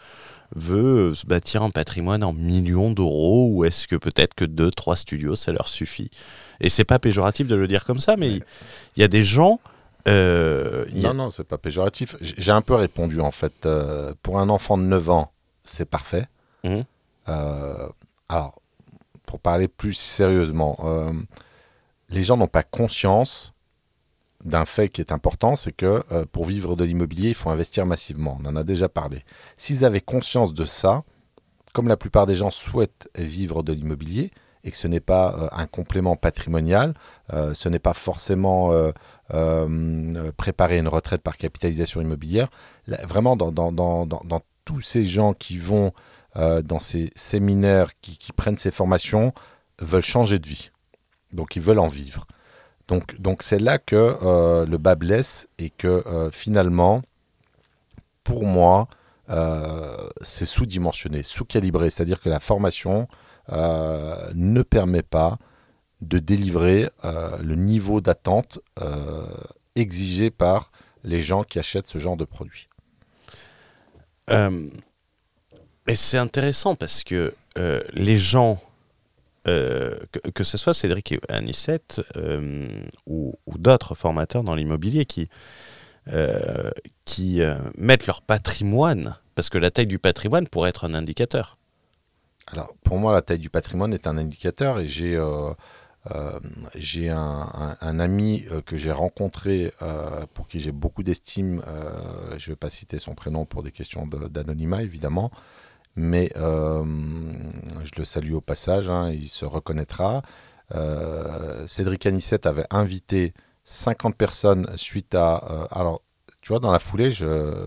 [0.55, 4.95] veut se bâtir un patrimoine en millions d'euros ou est-ce que peut-être que deux, trois
[4.97, 6.11] studios, ça leur suffit?
[6.59, 8.41] Et c'est pas péjoratif de le dire comme ça, mais il
[8.97, 9.59] y a des gens.
[10.09, 12.17] euh, y a- Non, non, c'est pas péjoratif.
[12.19, 13.65] J'ai un peu répondu en fait.
[13.65, 15.31] Euh, pour un enfant de 9 ans,
[15.63, 16.27] c'est parfait.
[16.65, 16.83] Mhm.
[17.29, 17.87] Euh,
[18.27, 18.61] alors,
[19.25, 21.13] pour parler plus sérieusement, euh,
[22.09, 23.52] les gens n'ont pas conscience
[24.43, 27.85] d'un fait qui est important, c'est que euh, pour vivre de l'immobilier, il faut investir
[27.85, 28.37] massivement.
[28.41, 29.23] On en a déjà parlé.
[29.57, 31.03] S'ils avaient conscience de ça,
[31.73, 34.31] comme la plupart des gens souhaitent vivre de l'immobilier,
[34.65, 36.93] et que ce n'est pas euh, un complément patrimonial,
[37.33, 38.71] euh, ce n'est pas forcément
[40.37, 42.49] préparer une retraite par capitalisation immobilière,
[42.87, 43.51] vraiment dans,
[44.65, 45.91] tous ces gens qui vont
[46.35, 49.33] dans ces séminaires, qui prennent ces formations,
[49.79, 50.71] veulent changer de vie.
[51.31, 52.27] Donc ils veulent en vivre.
[52.87, 57.01] Donc donc c'est là que euh, le bas blesse et que euh, finalement,
[58.23, 58.87] pour moi,
[59.29, 61.89] euh, c'est sous-dimensionné, sous-calibré.
[61.89, 63.07] C'est-à-dire que la formation
[63.49, 65.37] ne permet pas
[65.99, 68.59] de délivrer le niveau d'attente
[69.75, 70.71] exigé par
[71.03, 72.69] les gens qui achètent ce genre de produit.
[74.29, 78.61] Et c'est intéressant parce que les gens,
[79.47, 79.97] euh,
[80.33, 82.69] que, ce soit Cédric Anissette euh,
[83.05, 85.29] ou, d'autres formateurs dans l'immobilier qui,
[86.11, 86.71] euh,
[87.05, 87.41] qui
[87.77, 91.57] mettent leur patrimoine, parce que la taille du patrimoine pourrait être un indicateur.
[92.47, 95.21] Alors, pour moi, la taille du patrimoine est un indicateur et j'ai
[96.75, 99.73] j'ai un, ami que j'ai rencontré
[100.33, 101.61] pour qui j'ai beaucoup d'estime.
[102.37, 105.31] je ne vais pas citer son prénom pour des questions d'anonymat, évidemment,
[105.95, 106.83] mais euh,
[107.83, 110.23] je le salue au passage, hein, il se reconnaîtra.
[110.73, 113.33] Euh, Cédric Anissette avait invité
[113.65, 115.43] 50 personnes suite à...
[115.49, 116.01] euh, alors,
[116.41, 117.11] tu vois, dans la foulée,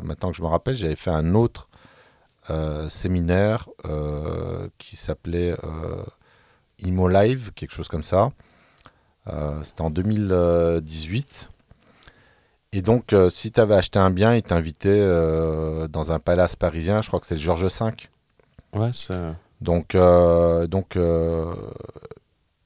[0.02, 1.68] maintenant que je me rappelle, j'avais fait un autre
[2.88, 3.68] séminaire
[4.76, 5.56] qui s'appelait
[6.80, 8.32] Imo Live, quelque chose comme ça.
[9.62, 11.48] C'était en 2018.
[12.72, 15.00] Et donc, si tu avais acheté un bien, il t'invitait
[15.88, 17.92] dans un palace parisien, je crois que c'est le Georges V.
[19.60, 21.54] Donc, euh, donc euh,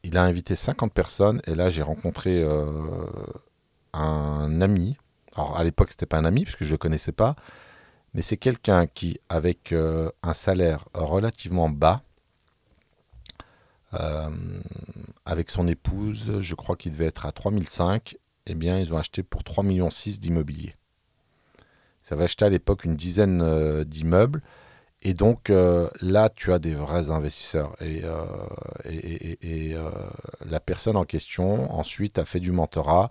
[0.03, 2.67] il a invité 50 personnes et là j'ai rencontré euh,
[3.93, 4.97] un ami.
[5.37, 7.37] Alors à l'époque c'était pas un ami puisque je le connaissais pas,
[8.15, 12.03] mais c'est quelqu'un qui avec un salaire relativement bas,
[15.25, 19.23] avec son épouse, je crois qu'il devait être à 3005, eh bien ils ont acheté
[19.23, 20.75] pour 3,6 millions d'immobilier.
[22.03, 24.43] Ça avait acheté à l'époque une dizaine d'immeubles.
[25.03, 27.75] Et donc euh, là, tu as des vrais investisseurs.
[27.81, 28.25] Et, euh,
[28.87, 29.91] euh,
[30.49, 33.09] la personne en question, ensuite, a fait du mentorat.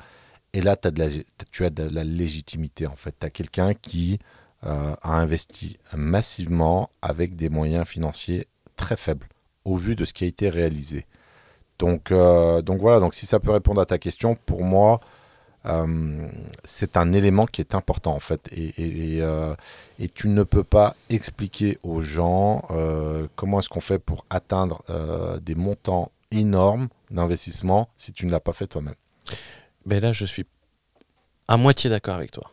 [0.53, 3.15] Et là, tu as de la légitimité, en fait.
[3.19, 4.19] Tu as quelqu'un qui
[4.61, 9.27] a investi massivement avec des moyens financiers très faibles,
[9.63, 11.05] au vu de ce qui a été réalisé.
[11.77, 14.99] Donc, donc voilà, donc si ça peut répondre à ta question, pour moi,
[15.65, 16.27] euh,
[16.63, 18.49] c'est un élément qui est important, en fait.
[18.51, 19.53] Et, euh,
[20.13, 24.83] tu ne peux pas expliquer aux gens euh, comment est-ce qu'on fait pour atteindre
[25.41, 28.95] des montants énormes d'investissement si tu ne l'as pas fait toi-même.
[29.85, 30.45] Mais là, je suis
[31.47, 32.51] à moitié d'accord avec toi.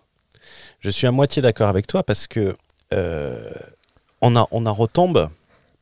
[0.81, 2.55] Je suis à moitié d'accord avec toi parce que
[2.93, 5.29] on, a, on en retombe,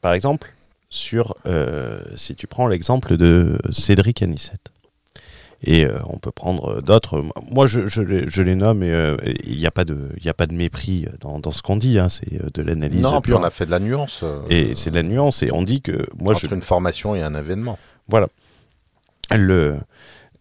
[0.01, 0.53] par exemple,
[0.91, 1.35] sur,
[2.17, 4.74] si tu prends l'exemple de Cédric Anissette.
[5.67, 7.25] Et euh, on peut prendre d'autres.
[7.51, 10.25] Moi, je, je les- je les nomme et euh, il n'y a, pas de- il
[10.25, 11.99] y a pas de mépris dans, dans ce qu'on dit.
[11.99, 13.01] hein, c'est euh, de l'analyse.
[13.03, 14.21] Non, puis on a fait de la nuance.
[14.25, 15.43] euh, Et c'est de la nuance.
[15.43, 17.79] Et on dit que moi, je, entre une formation et un événement.
[18.09, 18.29] Voilà.
[19.35, 19.79] Le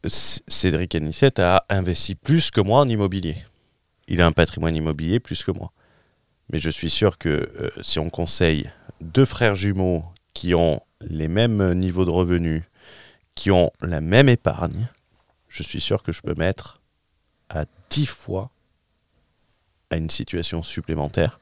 [0.06, 3.38] Cédric Anissette a investi plus que moi en immobilier.
[4.10, 5.72] Il a un patrimoine immobilier plus que moi.
[6.52, 11.30] Mais je suis sûr que euh, si on conseille deux frères jumeaux qui ont les
[11.30, 12.64] mêmes niveaux de revenus,
[13.36, 14.88] qui ont la même épargne,
[15.54, 16.82] je suis sûr que je peux mettre
[17.50, 18.50] à 10 fois
[19.92, 21.40] à une situation supplémentaire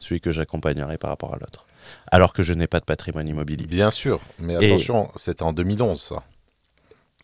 [0.00, 1.64] celui que j'accompagnerai par rapport à l'autre.
[2.10, 3.66] Alors que je n'ai pas de patrimoine immobilier.
[3.66, 6.24] Bien sûr, mais attention, c'était en 2011 ça.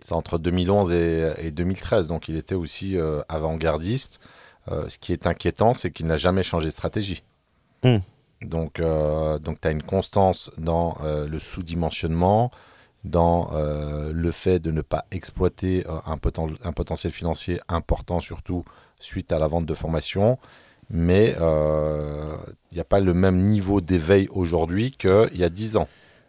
[0.01, 4.20] C'est entre 2011 et, et 2013, donc il était aussi euh, avant-gardiste.
[4.70, 7.24] Euh, ce qui est inquiétant, c'est qu'il n'a jamais changé de stratégie.
[7.83, 7.98] Hmm.
[8.42, 12.53] Donc, euh, donc tu as une constance dans le sous-dimensionnement,
[13.09, 18.21] dans euh, le fait de ne pas exploiter euh, un, poten- un potentiel financier important,
[18.21, 18.64] surtout
[19.01, 20.38] suite à la vente de formation.
[20.90, 22.37] Mais euh,
[22.71, 25.88] il n'y a pas le même niveau d'éveil aujourd'hui qu'il y a 10 ans.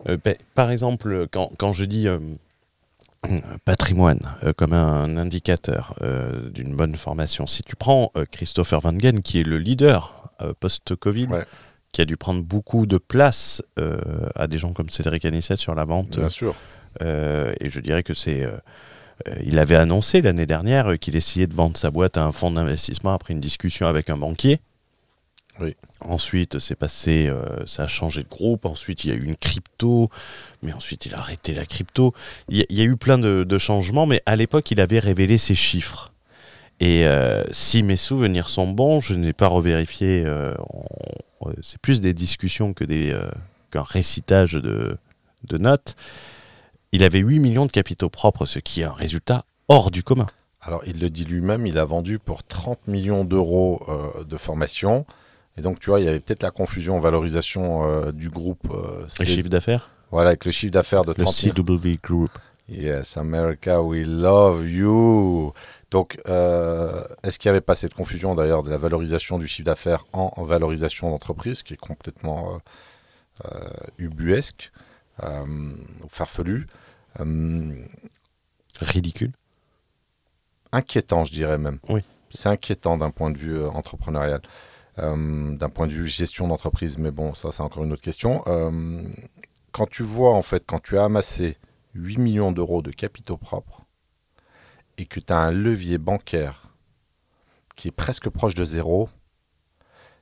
[0.10, 2.08] Euh, ben, par exemple, quand, quand je dis
[3.66, 8.98] patrimoine euh, comme un indicateur euh, d'une bonne formation, si tu prends euh, Christopher Van
[8.98, 10.16] Gen, qui est le leader
[10.62, 11.46] post-Covid, Ouais.
[11.92, 13.98] Qui a dû prendre beaucoup de place euh,
[14.36, 16.56] à des gens comme Cédric Anissette sur la vente, Bien sûr.
[17.02, 18.44] euh, et je dirais que c'est...
[18.44, 18.52] euh,
[19.28, 22.32] euh, il avait annoncé l'année dernière euh, qu'il essayait de vendre sa boîte à un
[22.32, 24.60] fonds d'investissement après une discussion avec un banquier.
[25.60, 25.76] Oui.
[26.00, 28.66] Ensuite, c'est passé, euh, ça a changé de groupe.
[28.66, 30.10] Ensuite, il y a eu une crypto,
[30.64, 32.14] mais ensuite, il a arrêté la crypto.
[32.48, 34.80] Il y, a- il y a eu plein de, de changements, mais à l'époque, il
[34.80, 36.14] avait révélé ses chiffres.
[36.80, 40.24] Et euh, si mes souvenirs sont bons, je n'ai pas revérifié.
[40.26, 40.86] euh, on-
[41.50, 43.30] euh, c'est plus des discussions que des, euh,
[43.72, 44.98] qu'un récitage de,
[45.48, 45.96] de notes.
[46.92, 50.28] Il avait 8 millions de capitaux propres, ce qui est un résultat hors du commun.
[50.62, 55.06] Alors, il le dit lui-même, il a vendu pour 30 millions d'euros euh, de formation.
[55.58, 58.68] Et donc, tu vois, il y avait peut-être la confusion en valorisation euh, du groupe.
[59.20, 61.78] Le chiffre d'affaires Voilà, avec le chiffre d'affaires de Le 30 millions.
[61.78, 62.32] CW Group.
[62.68, 65.54] Yes, America, we love you.
[65.92, 69.66] Donc, euh, est-ce qu'il n'y avait pas cette confusion d'ailleurs de la valorisation du chiffre
[69.66, 72.58] d'affaires en, valorisation d'entreprise, qui est complètement euh,
[73.46, 74.72] euh, ubuesque,
[75.24, 76.68] euh, ou farfelu
[78.80, 79.34] Ridicule?
[80.72, 81.80] inquiétant, je dirais même.
[81.90, 82.02] Oui.
[82.30, 84.42] C'est inquiétant d'un point de vue entrepreneurial,
[84.98, 88.44] d'un point de vue gestion d'entreprise, mais bon, ça, c'est encore une autre question.
[89.72, 91.58] Quand tu vois, en fait, quand tu as amassé
[91.96, 93.79] 8 millions d'euros de capitaux propres
[95.00, 96.74] et que tu as un levier bancaire
[97.76, 99.10] qui est presque proche de zéro,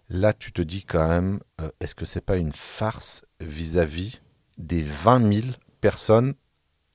[0.09, 4.21] là, tu te dis quand même, euh, est-ce que c'est pas une farce vis-à-vis
[4.57, 5.47] des 20 000
[5.81, 6.35] personnes,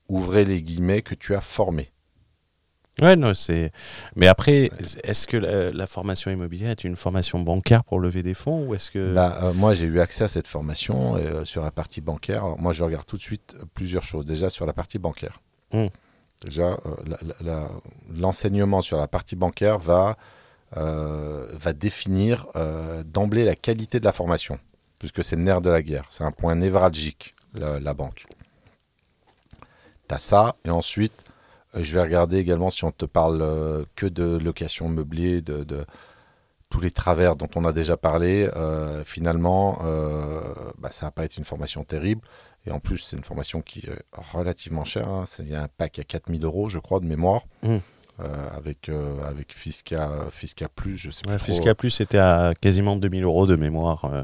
[0.07, 1.91] ouvrez les guillemets, que tu as formées?
[3.01, 3.71] Ouais, non, c'est.
[4.15, 4.69] Mais après,
[5.03, 8.75] est-ce que la, la formation immobilière est une formation bancaire pour lever des fonds ou
[8.75, 8.99] est-ce que.
[8.99, 12.45] Là, euh, moi, j'ai eu accès à cette formation euh, sur la partie bancaire.
[12.45, 14.25] Alors, moi, je regarde tout de suite plusieurs choses.
[14.25, 15.41] Déjà, sur la partie bancaire.
[15.73, 15.87] Mm.
[16.43, 16.77] Déjà,
[17.45, 17.67] euh,
[18.13, 20.17] l'enseignement sur la partie bancaire va,
[20.77, 24.59] euh, va définir euh, d'emblée la qualité de la formation,
[24.99, 26.05] puisque c'est le nerf de la guerre.
[26.09, 28.25] C'est un point névralgique, la, banque.
[30.07, 31.13] Tu as ça, et ensuite,
[31.75, 35.85] je vais regarder également si on te parle que de location meublée, de, de
[36.69, 38.49] tous les travers dont on a déjà parlé.
[39.05, 40.41] finalement, euh,
[40.77, 42.21] bah, ça va pas être une formation terrible.
[42.65, 43.91] Et en plus, c'est une formation qui est
[44.33, 45.09] relativement chère.
[45.09, 45.23] hein.
[45.39, 47.43] Il y a un pack à 4000 euros, je crois, de mémoire.
[47.63, 47.77] Mm.
[48.19, 51.53] Euh, avec, euh, avec Fisca, Fisca Plus, je sais Ouais, plus trop.
[51.55, 54.05] Fisca Plus était à quasiment 2000 euros de mémoire.
[54.05, 54.23] euh,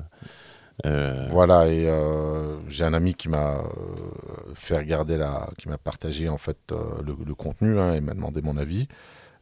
[0.86, 3.64] euh, Voilà, et euh, j'ai un ami qui m'a euh,
[4.54, 8.14] fait regarder la, qui m'a partagé en fait euh, le, le contenu hein, et m'a
[8.14, 8.88] demandé mon avis.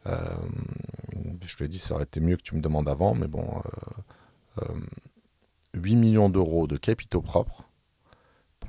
[0.07, 0.15] Euh,
[1.41, 3.45] je lui ai dit ça aurait été mieux que tu me demandes avant, mais bon,
[4.57, 4.73] euh, euh,
[5.73, 7.66] 8 millions d'euros de capitaux propres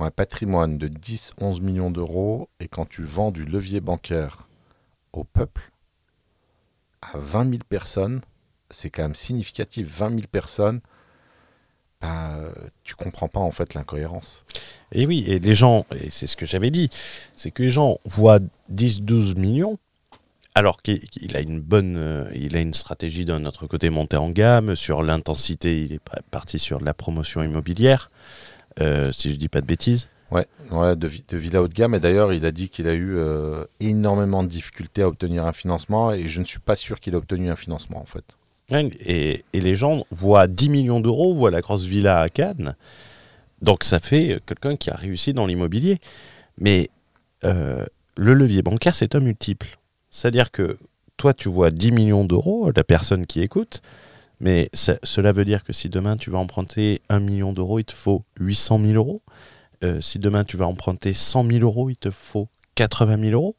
[0.04, 4.48] un patrimoine de 10-11 millions d'euros, et quand tu vends du levier bancaire
[5.12, 5.70] au peuple
[7.02, 8.20] à 20 000 personnes,
[8.70, 9.88] c'est quand même significatif.
[9.88, 10.80] 20 000 personnes,
[12.04, 12.52] euh,
[12.84, 14.44] tu comprends pas en fait l'incohérence.
[14.92, 16.90] Et oui, et les gens, et c'est ce que j'avais dit,
[17.36, 18.40] c'est que les gens voient
[18.72, 19.78] 10-12 millions,
[20.54, 24.16] alors qu'il il a une bonne, euh, il a une stratégie d'un autre côté montée
[24.16, 28.10] en gamme, sur l'intensité, il est pa- parti sur de la promotion immobilière,
[29.12, 30.08] si je dis pas de bêtises.
[30.30, 31.94] Ouais, ouais de, de villa haut de gamme.
[31.94, 35.52] Et d'ailleurs, il a dit qu'il a eu euh, énormément de difficultés à obtenir un
[35.52, 36.12] financement.
[36.12, 38.24] Et je ne suis pas sûr qu'il ait obtenu un financement en fait.
[38.70, 42.76] Et les gens voient 10 millions d'euros, voient la grosse villa à Cannes.
[43.62, 45.98] Donc ça fait quelqu'un qui a réussi dans l'immobilier.
[46.58, 46.90] Mais
[47.44, 47.86] euh,
[48.16, 49.78] le levier bancaire, c'est un multiple.
[50.10, 50.76] C'est-à-dire que
[51.16, 53.80] toi, tu vois 10 millions d'euros, la personne qui écoute,
[54.40, 57.84] mais ça- cela veut dire que si demain tu vas emprunter 1 million d'euros, il
[57.84, 59.22] te faut 800 000 euros.
[59.84, 63.56] Euh, si demain tu vas emprunter 100 000 euros, il te faut 80 000 euros.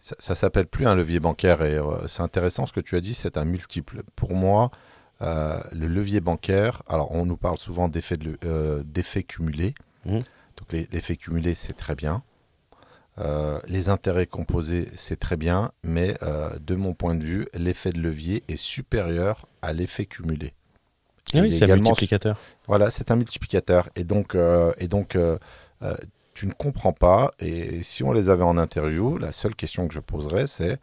[0.00, 3.00] Ça, ça s'appelle plus un levier bancaire et euh, c'est intéressant ce que tu as
[3.00, 4.02] dit, c'est un multiple.
[4.16, 4.70] Pour moi,
[5.22, 9.74] euh, le levier bancaire, alors on nous parle souvent d'effets de cumulés.
[10.06, 10.22] Mhm.
[10.56, 12.22] Donc l'effet cumulé, c'est très bien.
[13.18, 17.92] Euh, les intérêts composés, c'est très bien, mais euh, de mon point de vue, l'effet
[17.92, 20.52] de levier est supérieur à l'effet cumulé.
[21.34, 22.38] Ah oui, est c'est un multiplicateur.
[22.66, 23.88] Voilà, c'est un multiplicateur.
[23.96, 25.38] Et donc, euh, et donc euh,
[25.82, 25.96] euh,
[26.34, 27.30] tu ne comprends pas.
[27.38, 30.78] Et si on les avait en interview, la seule question que je poserais, c'est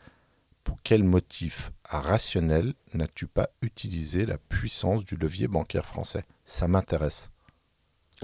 [0.64, 6.24] pour quel motif rationnel n'as-tu pas utilisé la puissance du levier bancaire français?
[6.46, 7.32] Ça m'intéresse.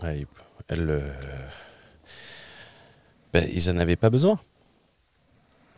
[0.01, 0.25] Ouais,
[0.67, 1.13] elle,
[3.31, 4.39] ben, ils n'en avaient pas besoin.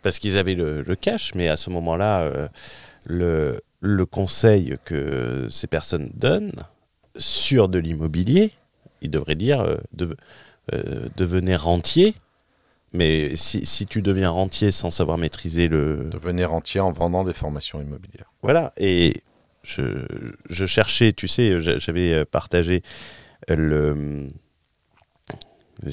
[0.02, 2.50] Parce qu'ils avaient le, le cash, mais à ce moment-là,
[3.04, 6.63] le, le conseil que ces personnes donnent
[7.17, 8.52] sur de l'immobilier,
[9.02, 10.17] ils devraient dire euh, de-
[10.74, 12.15] euh, devenez rentier.
[12.93, 17.34] Mais si, si tu deviens rentier sans savoir maîtriser le, Devenir entier en vendant des
[17.34, 18.32] formations immobilières.
[18.41, 19.21] voilà, et
[19.63, 20.06] je,
[20.50, 22.82] je cherchais, tu sais, j'a- j'avais euh, partagé
[23.50, 24.30] le.
[25.86, 25.91] euh,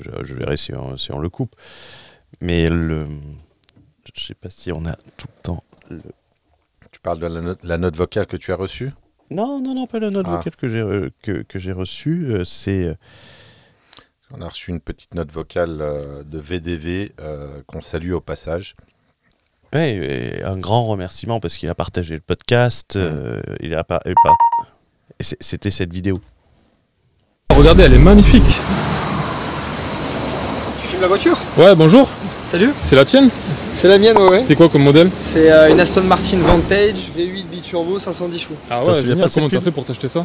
[0.00, 1.54] je, je verrai si on, si on le coupe.
[2.40, 3.06] Mais le.
[4.14, 5.64] Je sais pas si on a tout le temps.
[5.90, 6.00] le-
[6.90, 8.90] Tu parles de la note, la note vocale que tu as reçue?
[9.30, 10.36] Non, non, non, pas la note Ah.
[10.36, 12.26] vocale que j'ai re- que, que j'ai reçue.
[12.30, 12.84] euh, C'est.
[12.84, 12.94] euh,
[14.30, 18.74] On a reçu une petite note vocale euh, de VDV euh, qu'on salue au passage.
[19.74, 22.96] ouais, et un grand remerciement parce qu'il a partagé le podcast.
[22.96, 24.00] euh, il a pas.
[25.20, 26.16] C'était cette vidéo.
[27.50, 28.44] Regardez, elle est magnifique.
[31.00, 32.08] La voiture Ouais, bonjour.
[32.46, 33.30] Salut C'est la tienne
[33.74, 34.44] C'est la mienne, ouais, ouais.
[34.46, 38.54] C'est quoi comme modèle C'est euh, une Aston Martin Vantage V8 biturbo 510 chevaux.
[38.70, 39.18] Ah ouais, génial.
[39.18, 40.24] pas Comment t'as fait pour t'acheter ça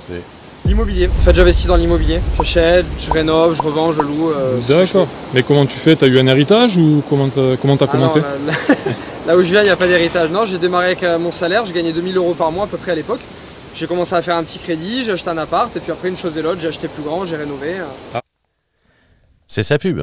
[0.66, 1.08] L'immobilier.
[1.10, 2.22] En fait, j'investis dans l'immobilier.
[2.38, 4.30] J'achète, je rénove, je revends, je loue.
[4.32, 5.08] euh, D'accord.
[5.34, 5.96] Mais comment tu fais?
[5.96, 7.92] T'as eu un héritage ou comment t'as comment t'as fais.
[7.96, 8.76] Ah non, commencé là, là-
[9.28, 10.30] là où je viens, il n'y a pas d'héritage.
[10.32, 12.78] Non, j'ai démarré avec euh, mon salaire, je gagnais 2000 euros par mois à peu
[12.78, 13.20] près à l'époque.
[13.76, 16.18] J'ai commencé à faire un petit crédit, j'ai acheté un appart, et puis après, une
[16.18, 17.80] chose et l'autre, j'ai acheté plus grand, j'ai rénové.
[17.80, 18.20] euh.
[19.48, 20.02] C'est sa pub.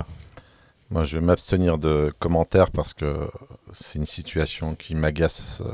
[0.91, 3.31] Moi, je vais m'abstenir de commentaires parce que
[3.73, 5.73] c'est une situation qui m'agace euh,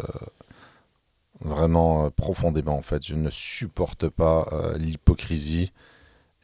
[1.41, 2.77] vraiment euh, profondément.
[2.77, 5.73] En fait, je ne supporte pas euh, l'hypocrisie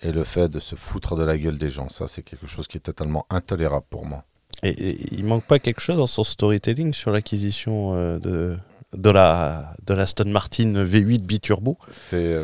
[0.00, 1.90] et le fait de se foutre de la gueule des gens.
[1.90, 4.24] Ça, c'est quelque chose qui est totalement intolérable pour moi.
[4.62, 8.56] Et, et il manque pas quelque chose dans son storytelling sur l'acquisition de,
[8.94, 11.76] de, la, de la Aston Martin V8 biturbo?
[11.90, 12.40] C'est,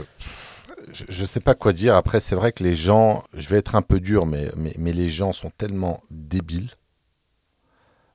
[0.92, 1.94] je ne sais pas quoi dire.
[1.94, 5.09] Après, c'est vrai que les gens, je vais être un peu dur, mais, mais, les
[5.09, 6.70] gens sont tellement débiles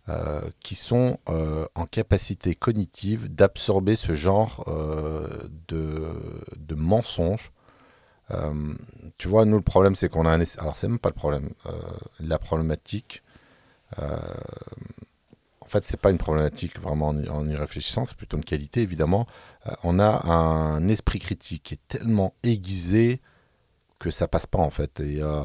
[0.10, 5.28] euh, qui sont euh, en capacité cognitive d'absorber ce genre euh,
[5.68, 6.14] de,
[6.56, 7.52] de mensonges.
[8.32, 8.74] Euh,
[9.18, 10.44] tu vois, nous, le problème, c'est qu'on a un...
[10.58, 11.50] Alors, c'est même pas le problème.
[12.20, 13.24] La problématique...
[13.98, 19.28] en fait, c'est pas une problématique vraiment en y réfléchissant, c'est plutôt une qualité, évidemment.
[19.68, 23.22] Euh, on a un esprit critique qui est tellement aiguisé
[24.00, 25.00] que ça passe pas, en fait.
[25.00, 25.44] Et, euh,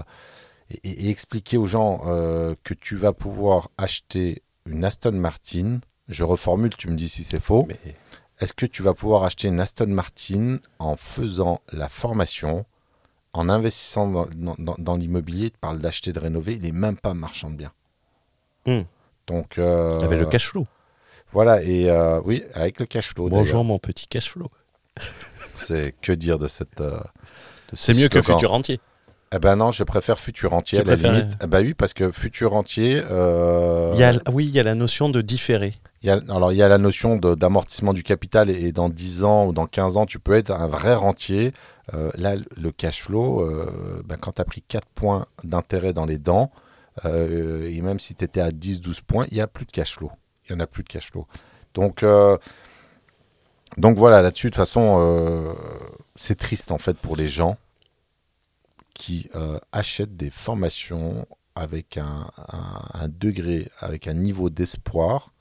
[0.70, 5.78] et- et expliquer aux gens euh, que tu vas pouvoir acheter une Aston Martin,
[6.09, 7.64] je reformule, tu me dis si c'est faux.
[7.68, 7.76] Mais
[8.40, 12.64] Est-ce que tu vas pouvoir acheter une Aston Martin en faisant la formation,
[13.33, 16.96] en investissant dans, dans- dans- dans l'immobilier Tu parles d'acheter, de rénover, il n'est même
[16.96, 17.72] pas marchand de biens.
[18.66, 18.83] Hmm.
[19.26, 20.66] Donc, euh, avec le cash flow.
[21.33, 23.29] Voilà, et euh, oui, avec le cash flow.
[23.29, 24.49] Bonjour mon petit cash flow.
[25.55, 26.81] C'est que dire de cette.
[26.81, 26.99] euh,
[27.73, 28.81] ce C'est mieux que futur entier.
[29.31, 31.33] Eh ben non, je préfère futur entier Tu à la limite.
[31.43, 33.03] Eh ben oui, parce que futur entier.
[33.11, 35.75] euh, Il y a, oui, il y a la notion de différer.
[36.03, 38.88] il y a- alors il y a la notion d'amortissement du capital et, et dans
[38.88, 41.53] 10 ans ou dans 15 ans, tu peux être un vrai rentier.
[42.17, 43.47] Là, le cash flow,
[44.05, 46.50] ben, quand tu as pris 4 points d'intérêt dans les dents,
[47.05, 50.11] et même si tu étais à 10-12 points, il n'y a plus de cash flow.
[50.49, 51.27] Il n'y en a plus de cash flow.
[51.75, 52.38] Donc, euh,
[53.77, 55.55] donc voilà, là-dessus, de toute façon, euh,
[56.15, 57.57] c'est triste en fait pour les gens
[58.94, 62.31] qui euh, achètent des formations avec un,
[63.09, 65.33] degré, avec un niveau d'espoir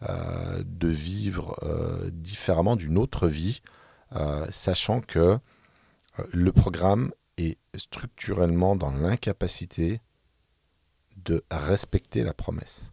[0.00, 1.56] de vivre
[2.10, 3.62] différemment d'une autre vie,
[4.50, 5.38] sachant que
[6.32, 10.00] le programme est structurellement dans l'incapacité
[11.24, 12.91] de respecter la promesse.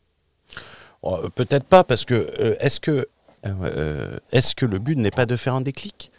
[1.01, 3.07] Oh, euh, Peut-être pas, parce que euh, est-ce que
[3.45, 6.11] Euh, euh, Est-ce que le but n'est pas de faire un déclic?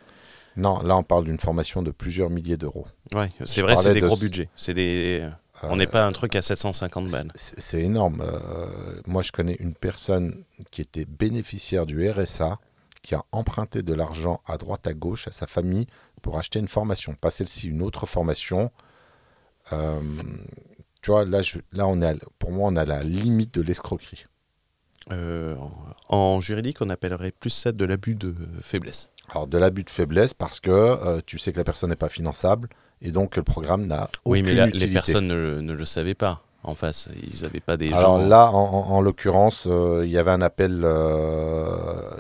[0.56, 2.86] Non, là on parle d'une formation de plusieurs milliers d'euros.
[3.14, 4.48] Ouais, c'est vrai, c'est des de gros ce- budgets.
[4.56, 5.28] C'est des.
[5.64, 7.30] On n'est pas un truc à 750 balles.
[7.34, 8.24] C'est énorme.
[9.06, 12.58] Moi, je connais une personne qui était bénéficiaire du RSA,
[13.02, 15.86] qui a emprunté de l'argent à droite à gauche à sa famille
[16.22, 17.12] pour acheter une formation.
[17.12, 18.70] Pas celle-ci, une autre formation.
[21.02, 23.54] Tu vois, là, je- là on est à- pour moi, on est à la limite
[23.54, 24.26] de l'escroquerie.
[25.12, 25.56] Euh,
[26.08, 29.10] en juridique, on appellerait plus ça de l'abus de faiblesse.
[29.30, 32.08] Alors, de l'abus de faiblesse parce que euh, tu sais que la personne n'est pas
[32.08, 32.68] finançable
[33.00, 34.86] et donc que le programme n'a Oui, aucune mais la- utilité.
[34.88, 37.08] les personnes ne, le- ne le savaient pas en face.
[37.22, 38.26] Ils n'avaient pas des Alors gens.
[38.26, 40.84] là, en, en- en l'occurrence, euh, il y avait un appel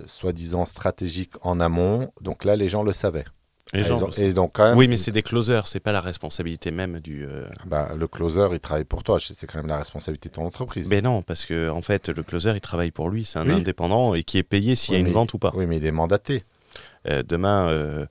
[0.06, 2.10] soi-disant stratégique en amont.
[2.20, 3.26] Donc là, les gens le savaient.
[3.72, 5.92] Les Ah, gens ont- et donc quand même, Oui, mais c'est des closers, c'est pas
[5.92, 7.24] la responsabilité même du.
[7.24, 9.18] euh, bah, le closer, il travaille pour toi.
[9.20, 10.88] C'est quand même la responsabilité de ton entreprise.
[10.88, 13.24] Mais non, parce que en fait, le closer, il travaille pour lui.
[13.24, 13.52] C'est un Oui.
[13.54, 15.52] indépendant et qui est payé s'il y a une mais- vente ou pas.
[15.54, 16.44] Oui, mais il est mandaté.
[17.08, 18.06] Euh, demain, euh,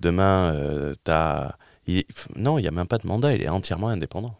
[0.00, 1.52] demain, t'as.
[1.86, 2.04] il-
[2.36, 3.34] Non, il n'y a même pas de mandat.
[3.34, 4.36] Il est entièrement indépendant.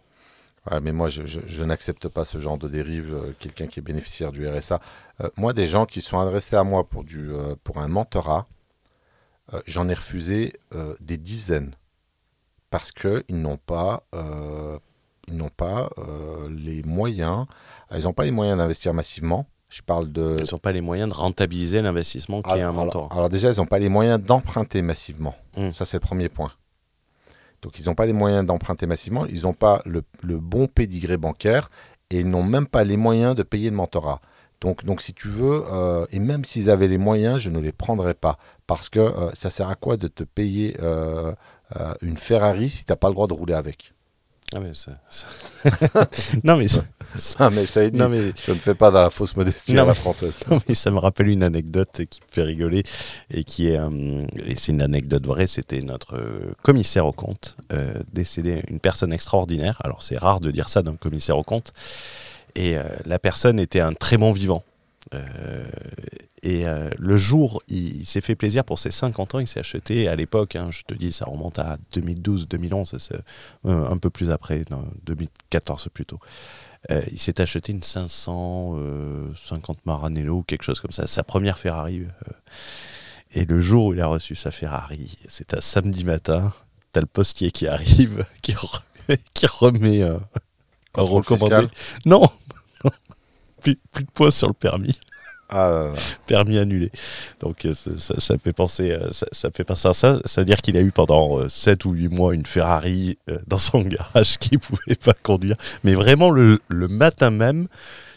[0.70, 3.12] Ouais, mais moi, je, je- je n'accepte pas ce genre de dérive.
[3.14, 4.80] euh, Quelqu'un qui est bénéficiaire du RSA.
[5.20, 8.46] Euh, moi, des gens qui sont adressés à moi pour, du, euh, pour un mentorat,
[9.66, 11.74] j'en ai refusé euh, des dizaines.
[12.70, 14.78] Parce qu'ils n'ont pas, euh,
[15.28, 17.46] ils n'ont pas euh, les moyens.
[17.92, 19.46] euh, Ils n'ont pas les moyens d'investir massivement.
[19.68, 20.36] Je parle de.
[20.40, 23.08] Ils n'ont pas les moyens de rentabiliser l'investissement qui est un Alors- mentorat.
[23.14, 25.34] Alors, déjà, ils n'ont pas les moyens d'emprunter massivement.
[25.56, 25.72] Mm.
[25.72, 26.52] Ça, c'est le premier point.
[27.62, 29.24] Donc, ils n'ont pas les moyens d'emprunter massivement.
[29.26, 31.68] Ils n'ont pas le, le bon pédigré bancaire
[32.10, 34.20] et ils n'ont même pas les moyens de payer le mentorat.
[34.62, 37.72] Donc, donc si tu veux, euh, et même s'ils avaient les moyens, je ne les
[37.72, 38.38] prendrais pas.
[38.66, 41.32] Parce que euh, ça sert à quoi de te payer euh,
[42.00, 43.92] une Ferrari si tu n'as pas le droit de rouler avec?
[44.54, 45.26] Ah, mais ça- ça-
[46.44, 46.84] non, mais, ça-
[47.16, 49.82] Ça, mais t'avais dit, non, mais je ne fais pas dans la fausse modestie Non,
[49.84, 50.38] à la française.
[50.50, 52.82] Non, mais ça me rappelle une anecdote qui me fait rigoler
[53.30, 55.46] et qui est, euh, et c'est une anecdote vraie.
[55.46, 59.78] C'était notre euh, commissaire au compte euh, décédé, une personne extraordinaire.
[59.84, 61.72] Alors c'est rare de dire ça d'un commissaire au compte.
[62.54, 64.64] Et euh, la personne était un très bon vivant.
[65.14, 65.64] Euh,
[66.42, 69.38] et euh, le jour, il, il s'est fait plaisir pour ses 50 ans.
[69.40, 73.14] Il s'est acheté à l'époque, hein, je te dis, ça remonte à 2012-2011, c'est,
[73.66, 76.18] euh, un peu plus après, non, 2014 plutôt.
[77.12, 82.08] Il s'est acheté une 550 Maranello ou quelque chose comme ça, sa première Ferrari.
[83.32, 86.52] et le jour où il a reçu sa Ferrari, c'est un samedi matin,
[86.90, 88.80] t'as le postier qui arrive, qui, re-
[89.32, 90.20] qui remet un
[90.94, 91.54] recommandé.
[92.04, 92.28] Non,
[93.62, 94.98] plus, plus de points sur le permis
[95.48, 95.92] Ah là là.
[96.26, 96.90] permis annulé.
[97.40, 100.20] Donc euh, ça, fait penser, euh, ça, fait penser à ça.
[100.24, 103.58] Ça veut dire qu'il a eu pendant 7 ou 8 mois une Ferrari euh, dans
[103.58, 105.56] son garage qu'il pouvait pas conduire.
[105.84, 107.68] Mais vraiment, le, le matin même,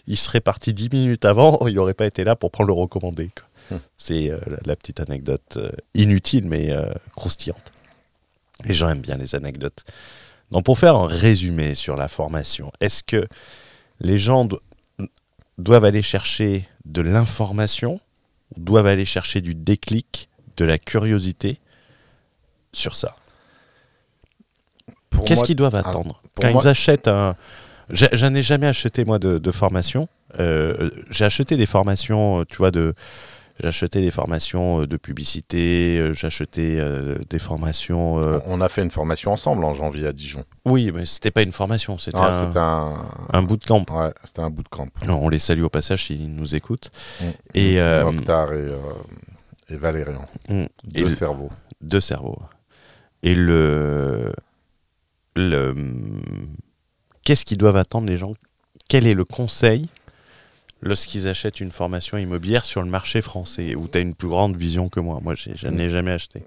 [0.08, 3.32] il serait parti 10 minutes avant, il n'aurait pas été là pour prendre le recommandé.
[3.72, 3.78] Hmm.
[3.98, 7.72] C'est euh, la, petite anecdote euh, inutile mais euh, croustillante.
[8.64, 9.84] Les gens aiment bien les anecdotes.
[10.52, 13.26] Donc pour faire un résumé sur la formation, est-ce que
[14.00, 14.48] les gens
[15.58, 17.99] doivent aller chercher de l'information,
[18.58, 21.60] doivent aller chercher du déclic, de la curiosité
[22.74, 23.16] sur ça
[25.26, 27.36] Qu'est-ce qu'ils doivent attendre Quand moi- ils achètent un...
[27.91, 30.10] J'en ai jamais acheté, moi, de, de formation.
[30.39, 32.93] Euh, j'ai acheté des formations, euh, tu vois, de...
[33.64, 38.16] Acheté des formations euh, de publicité, euh, acheté euh, des formations...
[38.45, 40.43] On a fait une formation ensemble en janvier à Dijon.
[40.66, 43.86] Oui, mais c'était pas une formation, c'était Ah, un, un, un bootcamp.
[43.91, 44.88] ouais, c'était un bootcamp.
[45.08, 46.91] On les salue au passage s'ils nous écoutent.
[47.22, 47.26] Mm.
[47.53, 48.76] Et, euh, Mokhtar et, euh,
[49.70, 50.26] et Valérian.
[50.49, 50.53] Mm.
[50.64, 50.68] Et
[51.01, 51.49] Deux le- cerveaux.
[51.82, 52.39] deux cerveaux.
[53.24, 54.34] Et le.
[55.36, 55.74] le
[57.24, 58.34] Qu'est-ce qu'ils doivent attendre les gens?
[58.89, 59.88] Quel est le conseil
[60.82, 64.56] lorsqu'ils achètent une formation immobilière sur le marché français où tu as une plus grande
[64.56, 66.44] vision que moi Moi, je n'ai jamais acheté.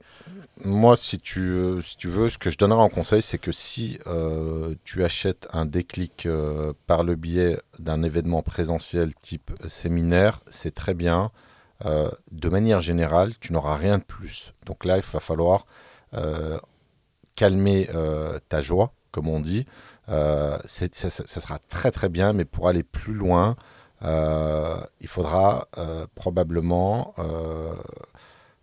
[0.65, 3.53] Moi, si tu, euh, si tu veux, ce que je donnerais en conseil, c'est que
[3.53, 10.41] si euh, tu achètes un déclic euh, par le biais d'un événement présentiel type séminaire,
[10.49, 11.31] c'est très bien.
[12.33, 14.53] De manière générale, tu n'auras rien de plus.
[14.67, 15.65] Donc là, il va falloir
[17.37, 17.89] calmer
[18.49, 19.65] ta joie, comme on dit.
[20.09, 20.59] Ça,
[20.91, 23.55] ça- sera très très bien, mais pour aller plus loin,
[24.03, 27.75] il faudra euh, probablement euh,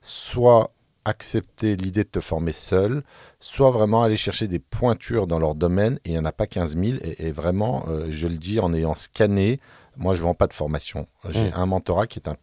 [0.01, 0.71] soit
[1.07, 3.03] accepter l'idée de te former seul,
[3.39, 6.47] soit vraiment aller chercher des pointures dans leur domaine, et il n'y en a pas
[6.47, 9.59] 15 000, et, et vraiment, euh, je le dis en ayant scanné,
[9.97, 11.07] moi je ne vends pas de formation.
[11.29, 11.53] J'ai Mm.
[11.55, 12.37] un mentorat qui est un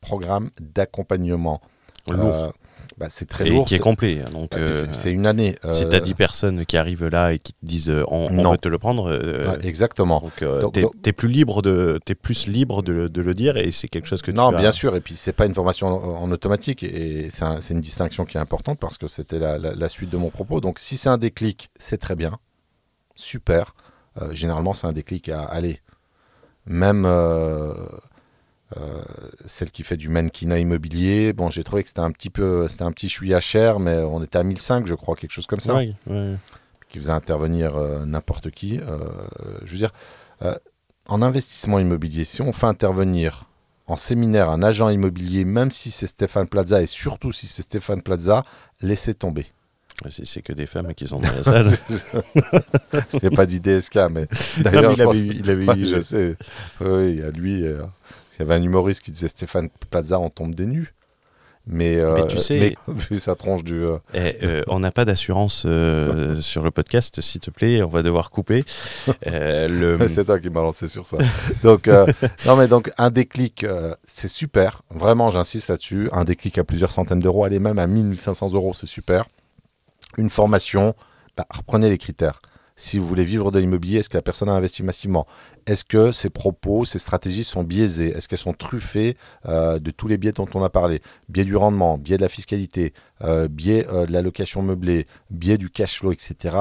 [0.00, 1.60] programme d'accompagnement.
[2.08, 2.34] Lourd.
[2.34, 2.48] Euh,
[2.98, 3.64] Bah, c'est très et lourd.
[3.64, 4.22] qui est complet.
[4.26, 5.56] hein, Donc, bah, euh, c'est- une année.
[5.70, 8.42] si tu as 10 personnes qui arrivent là et qui te disent euh, on, on
[8.42, 8.50] Non.
[8.50, 10.20] veut te le prendre, euh, ouais, exactement.
[10.20, 14.08] donc, donc- t'es plus libre de, plus libre de, de le dire et c'est quelque
[14.08, 14.96] chose que non, tu vas- bien sûr.
[14.96, 16.82] Et puis, c'est pas une formation en, en automatique.
[16.82, 19.88] Et c'est un- c'est une distinction qui est importante parce que c'était la, la- la
[19.88, 20.60] suite de mon propos.
[20.60, 22.38] Donc, si c'est un déclic, c'est très bien.
[23.14, 23.74] Super.
[24.32, 25.80] Généralement, c'est un déclic à aller.
[26.66, 27.06] Même
[28.76, 29.02] euh,
[29.46, 32.82] celle qui fait du mannequinat immobilier, bon, j'ai trouvé que c'était un petit peu, c'était
[32.84, 35.74] un petit chouïa cher, mais on était à 1005, je crois, quelque chose comme ça.
[35.74, 36.34] Ouais, ouais.
[36.90, 38.78] qui faisait intervenir euh, n'importe qui.
[38.80, 38.98] Euh,
[39.64, 39.92] je veux dire,
[40.42, 40.54] euh,
[41.06, 43.44] en investissement immobilier, si on fait intervenir
[43.86, 48.02] en séminaire un agent immobilier, même si c'est Stéphane Plaza, et surtout si c'est Stéphane
[48.02, 48.44] Plaza,
[48.82, 49.46] laissez tomber.
[50.10, 51.66] Si c'est que des femmes qui sont dans la salle.
[53.12, 55.86] Je n'ai pas dit DSK, mais d'ailleurs, mais il avait eu- il avait Ouais, eu-
[55.86, 56.36] je sais.
[56.80, 57.64] Oui, a lui.
[58.38, 60.94] Il y avait un humoriste qui disait Stéphane Plaza, on tombe des nues.
[61.70, 62.58] Mais, euh, tu sais-
[62.88, 63.74] mais vu sa tronche du.
[63.74, 65.66] euh, Eh, euh, on n'a pas d'assurance
[66.40, 68.64] sur le podcast, s'il te plaît, on va devoir couper.
[69.26, 69.98] Le...
[70.08, 71.18] C'est toi qui m'as lancé sur ça.
[71.62, 71.86] donc,
[72.46, 73.66] non, mais donc, un déclic,
[74.04, 74.80] c'est super.
[74.90, 76.08] Vraiment, j'insiste là-dessus.
[76.12, 79.26] Un déclic à plusieurs centaines d'euros, allez même à 1000, 1500 euros, c'est super.
[80.16, 80.94] Une formation,
[81.36, 82.40] bah, reprenez les critères.
[82.80, 85.26] Si vous voulez vivre de l'immobilier, est-ce que la personne a investi massivement?
[85.66, 88.10] Est-ce que ses propos, ses stratégies sont biaisées?
[88.10, 89.16] Est-ce qu'elles sont truffées
[89.46, 91.02] euh, de tous les biais dont on a parlé?
[91.28, 92.92] Biais du rendement, biais de la fiscalité,
[93.24, 96.56] euh, biais euh, de la location meublée, biais du cash flow, etc.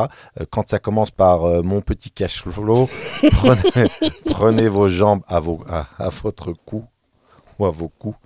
[0.49, 2.89] Quand ça commence par mon petit cash flow,
[4.25, 5.37] prenez, vos jambes à,
[5.99, 6.83] à votre cou
[7.59, 8.17] ou à vos coups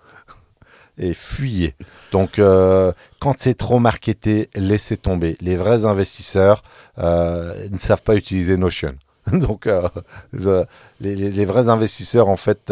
[0.98, 1.76] et fuyez.
[2.12, 5.38] Donc, euh, quand c'est trop marketé, laissez tomber.
[5.42, 6.64] Les vrais investisseurs
[7.00, 8.96] euh, ne savent pas utiliser Notion.
[9.32, 9.88] Donc, euh,
[10.32, 10.66] le-
[11.00, 12.72] les, les- les vrais investisseurs, en fait,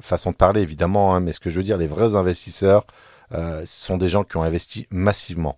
[0.00, 2.86] façon de parler évidemment, hein, mais ce que je veux dire, les vrais investisseurs
[3.64, 5.56] sont des gens qui ont investi massivement.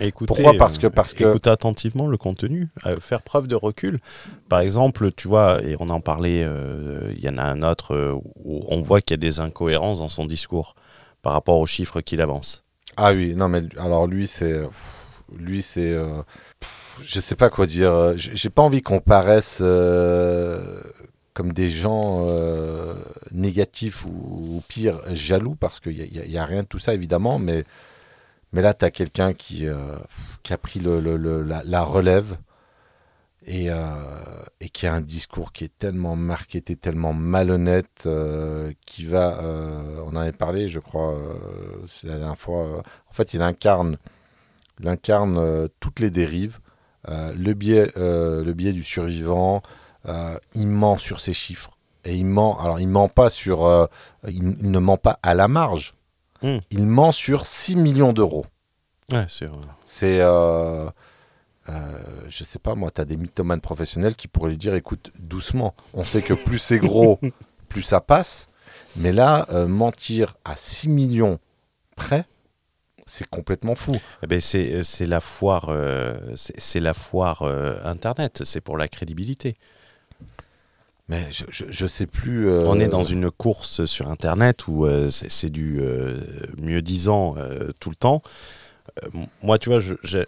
[0.00, 0.54] Écoutez, Pourquoi?
[0.58, 4.00] Parce que- parce que- écoutez attentivement le contenu, euh, faire preuve de recul.
[4.48, 7.94] Par exemple, tu vois, et on en parlait, euh, il y en a un autre
[7.94, 8.12] euh,
[8.44, 10.74] où on voit qu'il y a des incohérences dans son discours
[11.22, 12.64] par rapport aux chiffres qu'il avance.
[12.96, 14.60] Ah oui, non, mais alors lui, c'est.
[15.34, 15.90] Lui, c'est.
[15.90, 16.22] euh,
[17.00, 18.12] je sais pas quoi dire.
[18.16, 20.82] J'ai pas envie qu'on paraisse euh,
[21.34, 22.94] comme des gens euh,
[23.30, 27.38] négatifs ou, pire, jaloux, parce qu'il n'y a, y a rien de tout ça, évidemment,
[27.38, 27.64] mais,
[28.52, 29.96] mais là, tu as quelqu'un qui, euh,
[30.42, 32.36] qui a pris la relève
[33.46, 39.06] et, euh, et qui a un discours qui est tellement marketé, tellement malhonnête, euh, qui
[39.06, 42.82] va, euh, on en avait parlé, je crois, euh, la dernière fois.
[43.08, 43.96] en fait, il incarne,
[44.80, 46.60] il incarne toutes les dérives,
[47.08, 49.62] le biais, le biais du survivant.
[50.54, 52.60] il ment sur ses chiffres et il ment.
[52.60, 53.88] Alors, il ment pas sur,
[54.26, 55.94] il, il ne ment pas à la marge.
[56.42, 56.58] Hmm.
[56.70, 58.46] Il ment sur 6 millions d'euros.
[59.10, 59.26] Ouais.
[59.84, 60.20] C'est.
[61.68, 61.72] Euh,
[62.28, 65.74] je sais pas, moi, tu as des mythomanes professionnels qui pourraient lui dire écoute, doucement.
[65.94, 67.20] On sait que plus c'est gros,
[67.68, 68.48] plus ça passe.
[68.96, 71.38] Mais là, euh, mentir à 6 millions
[71.96, 72.24] près,
[73.06, 73.94] c'est complètement fou.
[74.22, 78.60] Eh ben, c'est euh, c'est la foire, euh, c'est c'est la foire euh, Internet, c'est
[78.60, 79.56] pour la crédibilité.
[81.08, 82.48] Mais je, je, je sais plus.
[82.48, 86.20] euh, On est dans une course sur Internet où euh, c'est c'est du euh,
[86.58, 88.22] mieux disant euh, tout le temps.
[89.04, 89.08] Euh,
[89.42, 89.80] moi, tu vois,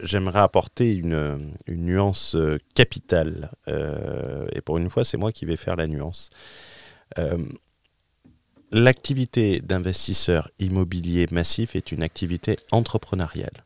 [0.03, 3.51] j'aimerais apporter une, une nuance euh, capitale.
[3.69, 6.31] Euh, et pour une fois, c'est moi qui vais faire la nuance.
[7.19, 7.39] Euh,
[8.77, 13.65] L'activité d'investisseur immobilier massif est une activité entrepreneuriale.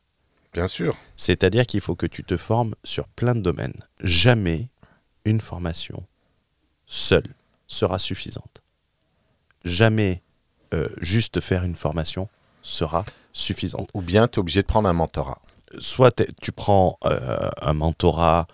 [0.53, 0.95] Bien sûr.
[1.15, 3.81] C'est-à-dire qu'il faut que tu te formes sur plein de domaines.
[4.03, 4.69] Jamais
[5.25, 6.03] une formation
[6.85, 7.25] seule
[7.65, 8.61] sera suffisante.
[9.65, 10.21] Jamais
[10.75, 12.29] euh, juste faire une formation
[12.61, 13.03] sera
[13.33, 13.89] suffisante.
[13.93, 15.39] Ou bien tu es obligé de prendre un mentorat.
[15.77, 18.47] Soit tu prends euh, un mentorat,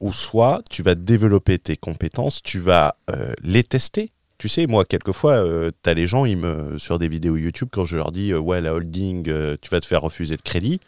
[0.00, 4.12] ou soit tu vas développer tes compétences, tu vas euh, les tester.
[4.38, 5.42] Tu sais, moi, quelquefois,
[5.82, 8.38] tu as les gens, ils me, sur des vidéos YouTube, quand je leur dis, euh,
[8.38, 10.78] ouais, la holding, euh, tu vas te faire refuser de crédit,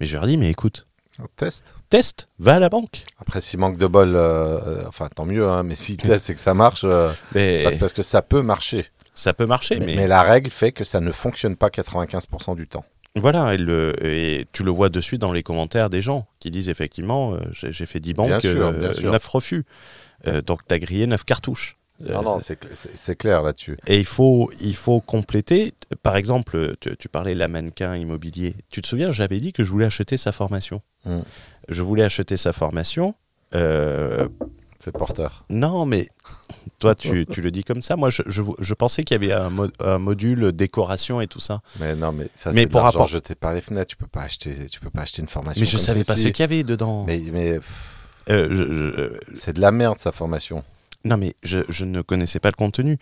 [0.00, 0.84] mais je leur dis, mais écoute,
[1.20, 1.72] On teste.
[1.88, 3.04] teste, va à la banque.
[3.20, 6.34] Après, s'il manque de bol, euh, euh, enfin tant mieux, hein, mais s'il teste et
[6.34, 8.86] que ça marche, euh, Mais parce- parce que ça peut marcher.
[9.14, 12.54] Ça peut marcher, Mais, mais, mais la règle fait que ça ne fonctionne pas 95%
[12.56, 12.84] du temps.
[13.16, 16.50] voilà, et, le- et tu le vois de suite dans les commentaires des gens qui
[16.50, 19.10] disent effectivement, euh, j'ai fait 10 banques, sûr, euh, bien sûr.
[19.12, 19.64] 9 refus.
[20.26, 21.76] Euh, donc tu as grillé 9 cartouches.
[22.08, 23.76] Euh, Non, non, c'est cl- c'est c'est clair là-dessus.
[23.86, 25.74] Et il faut, il faut compléter.
[26.02, 28.54] Par exemple, tu, tu parlais la mannequin immobilier.
[28.70, 30.80] Tu te souviens, j'avais dit que je voulais acheter sa formation.
[31.04, 31.20] Mm.
[31.68, 33.14] Je voulais acheter sa formation.
[33.54, 34.28] euh,
[34.82, 35.44] C'est porteur.
[35.50, 36.08] Non, mais
[36.78, 37.96] toi, tu, tu le dis comme ça.
[37.96, 41.38] Moi, je, je, je pensais qu'il y avait un, mo- un module décoration et tout
[41.40, 41.60] ça.
[41.78, 43.88] Mais non, mais ça, Mais pour rapport- jeté par les fenêtres.
[43.90, 45.60] Tu peux pas acheter, tu peux pas acheter une formation.
[45.60, 47.04] Mais je comme savais pas ce qu'il y avait dedans.
[47.06, 47.60] Mais, mais
[48.30, 50.64] Euh, euh, c'est de la merde, sa formation.
[51.04, 52.98] non, mais je, je ne connaissais pas le contenu.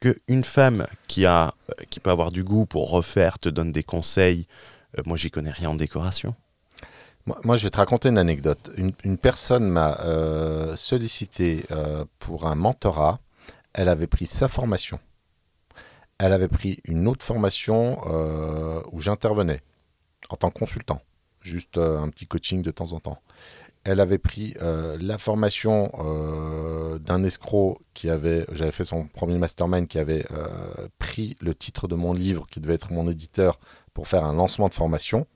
[0.00, 3.70] Que une femme qui a, euh, qui peut avoir du goût pour refaire te donne
[3.70, 4.46] des conseils.
[4.98, 6.34] euh, moi, j'y connais rien en décoration.
[7.26, 8.70] Moi, je vais te raconter une anecdote.
[8.76, 13.20] Une, personne m'a euh, sollicité euh, pour un mentorat.
[13.74, 14.98] Elle avait pris sa formation.
[16.18, 19.60] Elle avait pris une autre formation euh, où j'intervenais
[20.30, 21.02] en tant que consultant.
[21.40, 23.22] Juste un petit coaching de temps en temps.
[23.84, 25.90] Elle avait pris la formation
[27.00, 30.26] d'un escroc qui avait, j'avais fait son premier mastermind, qui avait
[30.98, 33.58] pris le titre de mon livre, qui devait être mon éditeur,
[33.94, 35.26] pour faire un lancement de formation.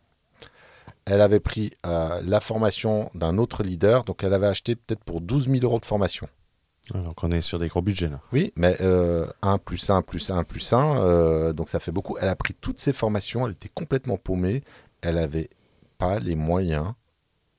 [1.07, 5.21] Elle avait pris euh, la formation d'un autre leader, donc elle avait acheté peut-être pour
[5.21, 6.29] 12 000 euros de formation.
[6.93, 8.21] Ah, Donc, on est sur des gros budgets là.
[8.33, 12.17] Oui, mais euh, 1 plus 1 plus 1 plus 1, euh, donc ça fait beaucoup.
[12.21, 14.63] Elle a pris toutes ses formations, elle était complètement paumée.
[15.01, 15.51] Elle n'avait
[15.99, 16.93] pas les moyens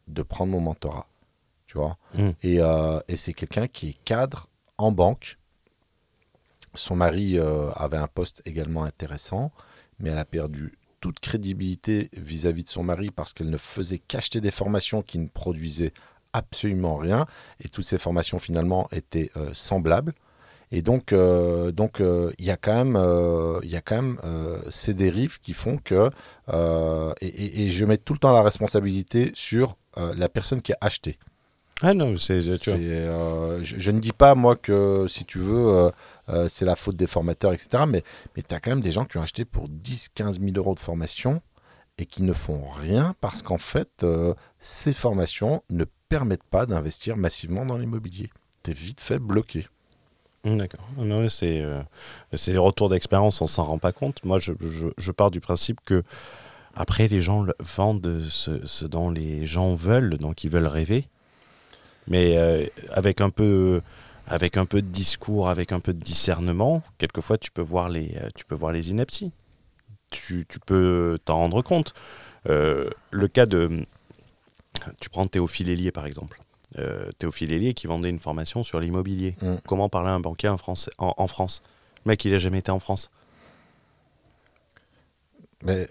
[0.07, 1.07] de prendre mon mentorat.
[1.67, 1.97] Tu vois?
[2.13, 2.29] Mm.
[2.43, 5.37] Et, euh, et c'est quelqu'un qui est cadre en banque.
[6.73, 9.53] Son mari avait un poste également intéressant,
[9.97, 14.41] mais elle a perdu toute crédibilité vis-à-vis de son mari parce qu'elle ne faisait qu'acheter
[14.41, 15.91] des formations qui ne produisaient
[16.33, 17.27] absolument rien
[17.63, 20.15] et toutes ces formations finalement étaient euh, semblables.
[20.71, 22.99] Et donc, euh, donc euh, il y a quand même,
[24.69, 26.09] ces dérives qui font que,
[27.21, 31.19] et, je mets tout le temps la responsabilité sur la personne qui a acheté.
[31.81, 32.41] Ah non, c'est.
[32.41, 32.57] tu vois.
[32.57, 35.91] C'est, euh, je, je ne dis pas, moi, que si tu veux, euh,
[36.29, 37.83] euh, c'est la faute des formateurs, etc.
[37.87, 38.03] Mais,
[38.35, 40.73] mais tu as quand même des gens qui ont acheté pour 10, 15 000 euros
[40.73, 41.41] de formation
[41.97, 44.05] et qui ne font rien parce qu'en fait,
[44.59, 48.29] ces formations ne permettent pas d'investir massivement dans l'immobilier.
[48.63, 49.67] Tu es vite fait bloqué.
[50.45, 50.87] Mm, D'accord.
[50.97, 51.63] Non, mais c'est
[52.33, 54.23] c'est les retours d'expérience, on s'en rend pas compte.
[54.23, 56.03] Moi, je, je- je pars du principe que
[56.75, 61.07] après, les gens vendent ce, ce dont les gens veulent, donc ils veulent rêver,
[62.07, 63.81] mais euh, avec un peu
[64.27, 68.15] avec un peu de discours, avec un peu de discernement, quelquefois tu peux voir les
[68.17, 69.31] euh, tu peux voir les inepties.
[70.11, 71.93] Tu, tu peux t'en rendre compte.
[72.49, 73.85] Euh, le cas de
[74.99, 76.41] tu prends Théophile Hélier par exemple.
[76.77, 79.35] Euh, Théophile Hélier qui vendait une formation sur l'immobilier.
[79.41, 79.55] Mm.
[79.67, 81.63] Comment parler à un banquier en, France, en, en France?
[82.05, 83.09] Le mec, il a jamais été en France.
[85.63, 85.87] Mais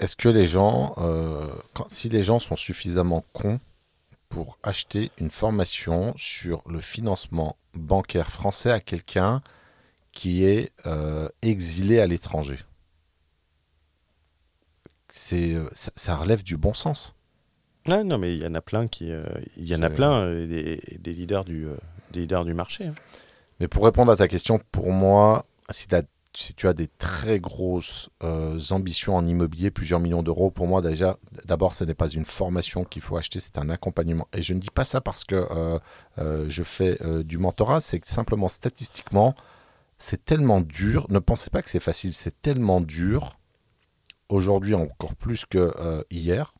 [0.00, 0.94] est-ce que les gens,
[1.72, 3.60] quand- si les gens sont suffisamment cons
[4.34, 9.42] pour acheter une formation sur le financement bancaire français à quelqu'un
[10.10, 12.58] qui est euh, exilé à l'étranger
[15.08, 17.14] C'est, euh, ça, ça relève du bon sens.
[17.86, 19.24] Ouais, non, mais il y en a plein qui, euh,
[19.56, 21.66] il y en a plein euh, des, des leaders du,
[22.10, 22.86] des leaders du marché.
[22.86, 22.94] hein.
[23.60, 26.02] Mais pour répondre à ta question, pour moi, si, t'as-
[26.36, 30.82] si tu as des très grosses euh, ambitions en immobilier, plusieurs millions d'euros, pour moi
[30.82, 34.28] déjà, d'abord, ce n'est pas une formation qu'il faut acheter, c'est un accompagnement.
[34.32, 35.78] Et je ne dis pas ça parce que euh,
[36.18, 39.34] euh, je fais du mentorat, c'est simplement statistiquement,
[39.98, 41.06] c'est tellement dur.
[41.08, 43.38] Ne pensez pas que c'est facile, c'est tellement dur.
[44.28, 46.54] Aujourd'hui, encore plus que hier.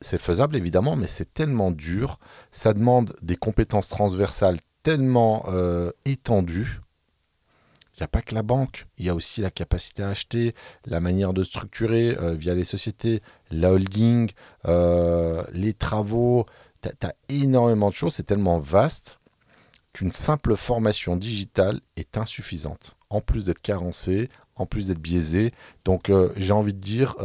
[0.00, 2.18] C'est faisable évidemment, mais c'est tellement dur.
[2.50, 5.44] Ça demande des compétences transversales tellement
[6.04, 6.80] étendues.
[8.00, 10.54] N'y a pas que la banque, il y a aussi la capacité à acheter,
[10.86, 13.20] la manière de structurer euh, via les sociétés,
[13.50, 14.30] la holding,
[14.66, 16.46] euh, les travaux.
[16.80, 19.20] Tu as, énormément de choses, c'est tellement vaste
[19.92, 22.96] qu'une simple formation digitale est insuffisante.
[23.10, 25.52] En plus d'être carencée, en plus d'être biaisée.
[25.84, 27.16] Donc euh, j'ai envie de dire,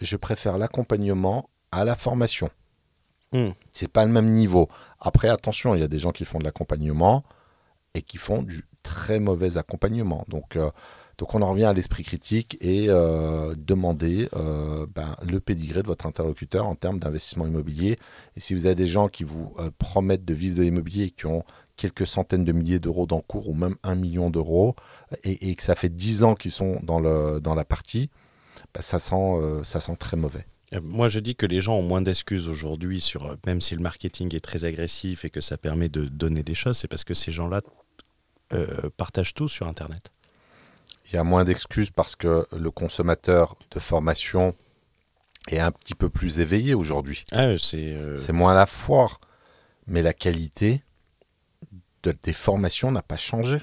[0.00, 2.48] je préfère l'accompagnement à la formation.
[3.32, 3.50] Hmm.
[3.72, 4.70] C'est pas le même niveau.
[5.00, 7.24] Après, attention, il y a des gens qui font de l'accompagnement
[7.92, 10.24] et qui font du très mauvais accompagnement.
[10.28, 10.70] Donc, euh,
[11.18, 15.86] donc on en revient à l'esprit critique et euh, demander euh, ben, le pédigré de
[15.86, 17.98] votre interlocuteur en termes d'investissement immobilier.
[18.36, 21.10] Et si vous avez des gens qui vous euh, promettent de vivre de l'immobilier et
[21.10, 21.44] qui ont
[21.76, 24.74] quelques centaines de milliers d'euros d'encours ou même un million d'euros
[25.22, 28.10] et, que ça fait 10 ans qu'ils sont dans, le, dans la partie,
[28.72, 30.46] ben, ça, sent, ça sent très mauvais.
[30.82, 34.34] Moi, je dis que les gens ont moins d'excuses aujourd'hui, sur même si le marketing
[34.34, 37.32] est très agressif et que ça permet de donner des choses, c'est parce que ces
[37.32, 37.60] gens-là
[38.52, 40.10] euh, partagent tout sur Internet.
[41.10, 44.54] Il y a moins d'excuses parce que le consommateur de formation
[45.48, 47.24] est un petit peu plus éveillé aujourd'hui.
[47.32, 49.20] Ah, c'est euh, C'est moins la foire,
[49.86, 50.82] mais la qualité
[52.02, 53.58] de- des formations n'a pas changé.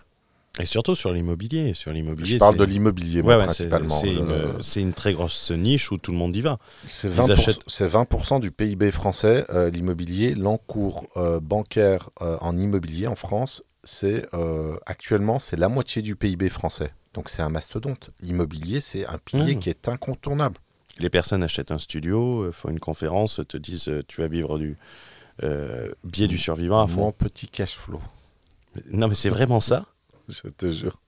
[0.60, 1.74] Et surtout sur l'immobilier.
[1.74, 3.88] Sur l'immobilier, Je parle c'est- de l'immobilier, Ouais, ouais, principalement.
[3.90, 6.60] c'est Euh, une, c'est une très grosse niche où tout le monde y va.
[6.86, 10.36] C'est Ils 20%, achètent- c'est 20% du PIB français, euh, l'immobilier.
[10.36, 16.16] L'encours euh, bancaire euh, en immobilier en France, c'est euh, actuellement c'est la moitié du
[16.16, 16.92] PIB français.
[17.14, 18.12] Donc c'est un mastodonte.
[18.22, 19.60] L'immobilier, c'est un pilier Mmh.
[19.60, 20.58] qui est incontournable.
[21.00, 24.58] Les personnes achètent un studio, euh, font une conférence, te disent euh, tu vas vivre
[24.60, 24.78] du
[25.44, 27.02] euh, biais du survivant à fond.
[27.02, 28.02] Mon petit cash flow,
[28.92, 29.86] Non, mais c'est vraiment ça?
[30.30, 31.00] je te jure.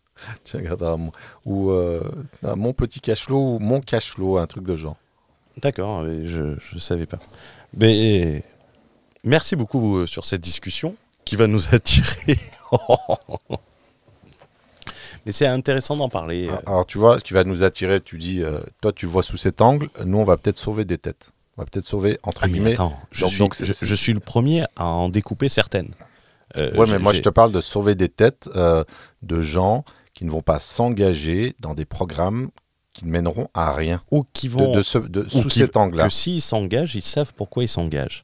[0.43, 1.11] Tu regarderas mon-
[1.45, 2.01] ou euh,
[2.43, 4.97] mon petit cash flow ou mon cash flow, un truc de genre.
[5.61, 7.19] D'accord, je ne savais pas.
[7.73, 8.43] Mais
[9.23, 10.95] merci beaucoup sur cette discussion
[11.25, 12.37] qui va nous attirer.
[15.25, 16.49] mais c'est intéressant d'en parler.
[16.49, 16.55] euh.
[16.65, 19.37] Alors tu vois, ce qui va nous attirer, tu dis, euh, toi tu vois sous
[19.37, 21.31] cet angle, nous on va peut-être sauver des têtes.
[21.57, 22.71] On va peut-être sauver entre Ah, mais guillemets.
[22.73, 25.93] attends, je, donc- suis, donc je, suis le premier à en découper certaines.
[26.57, 28.83] Euh, Ouais, mais moi je te parle de sauver des têtes euh,
[29.21, 32.49] de gens qui ne vont pas s'engager dans des programmes
[32.93, 34.01] qui ne mèneront à rien.
[34.11, 36.05] Ou qui vont de ce- de- ou sous qui- cet angle-là.
[36.05, 38.23] que s'ils s'engagent, ils savent pourquoi ils s'engagent.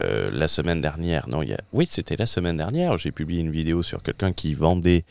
[0.00, 1.60] Euh, la semaine dernière, non, il y a...
[1.72, 5.04] oui, c'était la semaine dernière, j'ai publié une vidéo sur quelqu'un qui vendait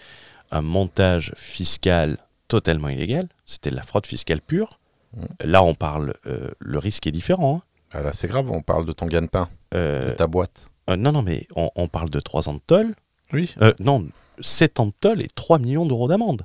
[0.51, 3.27] un montage fiscal totalement illégal.
[3.45, 4.79] C'était de la fraude fiscale pure.
[5.15, 5.27] Mhm.
[5.45, 7.57] Là, on parle, euh, le risque est différent.
[7.57, 7.65] hein.
[7.91, 10.65] Ah, là c'est grave, on parle de ton gagne-pain, Euh, de ta boîte.
[10.87, 12.93] non, non, mais on, on parle de 3 ans de tôle.
[13.33, 13.53] Oui.
[13.79, 14.07] Non,
[14.39, 16.43] 7 ans de tôle et 3 millions d'euros d'amende.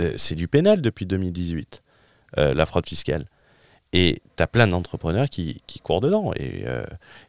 [0.00, 1.82] Euh, c'est du pénal depuis 2018,
[2.38, 3.26] euh, la fraude fiscale.
[3.92, 6.32] Et tu as plein d'entrepreneurs qui, qui courent dedans.
[6.34, 6.82] Et, euh,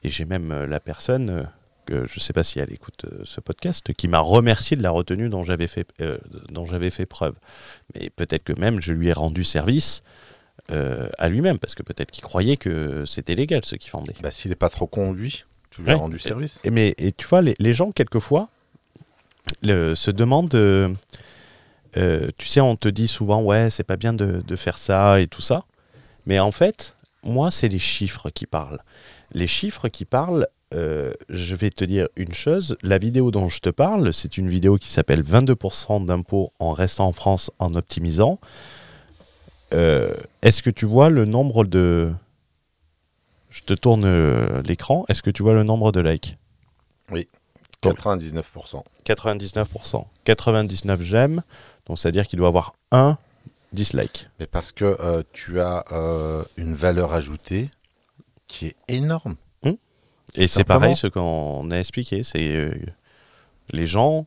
[0.03, 1.47] et j'ai même la personne,
[1.85, 4.81] que je ne sais pas si elle écoute euh, ce podcast, qui m'a remercié de
[4.81, 6.17] la retenue dont j'avais fait, euh,
[6.49, 7.35] dont j'avais fait preuve.
[7.93, 10.01] Mais peut-être que même je lui ai rendu service
[10.71, 14.15] euh, à lui-même, parce que peut-être qu'il croyait que c'était légal ce qu'il vendait.
[14.23, 16.61] Bah, S'il n'est pas trop conduit, tu lui as rendu service.
[16.63, 18.49] Et, mais, et tu vois, les, les gens, quelquefois,
[19.61, 20.55] le- se demandent.
[21.97, 25.19] Euh, tu sais, on te dit souvent, ouais, c'est pas bien de, de faire ça
[25.21, 25.63] et tout ça.
[26.25, 28.79] Mais en fait, moi, c'est les chiffres qui parlent.
[29.31, 32.77] Les chiffres qui parlent, euh, je vais te dire une chose.
[32.81, 37.07] La vidéo dont je te parle, c'est une vidéo qui s'appelle 22% d'impôts en restant
[37.07, 38.39] en France en optimisant.
[39.73, 42.11] Euh, Est-ce que tu vois le nombre de.
[43.49, 45.05] Je te tourne l'écran.
[45.07, 46.37] Est-ce que tu vois le nombre de likes?
[47.81, 48.83] 99%.
[49.05, 50.05] 99%.
[50.23, 51.43] 99 j'aime,
[51.87, 53.17] donc c'est-à-dire qu'il doit avoir un
[53.73, 54.29] dislike.
[54.39, 57.69] Mais parce que euh, tu as euh, une valeur ajoutée
[58.47, 59.35] qui est énorme.
[60.37, 62.73] Et c'est pareil ce qu'on a expliqué, c'est euh,
[63.69, 64.25] les gens,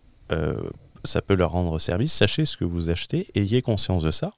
[1.05, 4.33] ça peut leur rendre service, sachez ce que vous achetez, ayez conscience de ça,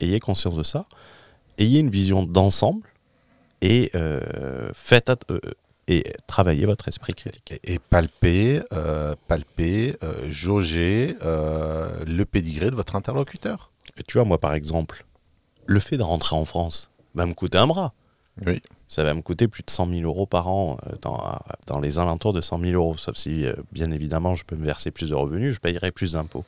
[0.00, 0.86] ayez conscience de ça,
[1.58, 2.88] ayez une vision d'ensemble
[3.60, 3.92] et
[4.72, 5.12] faites
[5.88, 7.52] et travaillez votre esprit critique.
[7.64, 13.70] Et, et palper, euh, palper, euh, jauger euh, le pédigré de votre interlocuteur.
[13.98, 15.04] Et tu vois, moi par exemple,
[15.66, 17.92] le fait de rentrer en France va me coûter un bras.
[18.46, 18.60] Oui.
[18.86, 22.34] ça va me coûter plus de 100 000 euros par an, dans, dans les alentours
[22.34, 22.94] de 100 000 euros.
[22.98, 26.44] Sauf si, bien évidemment, je peux me verser plus de revenus, je payerai plus d'impôts.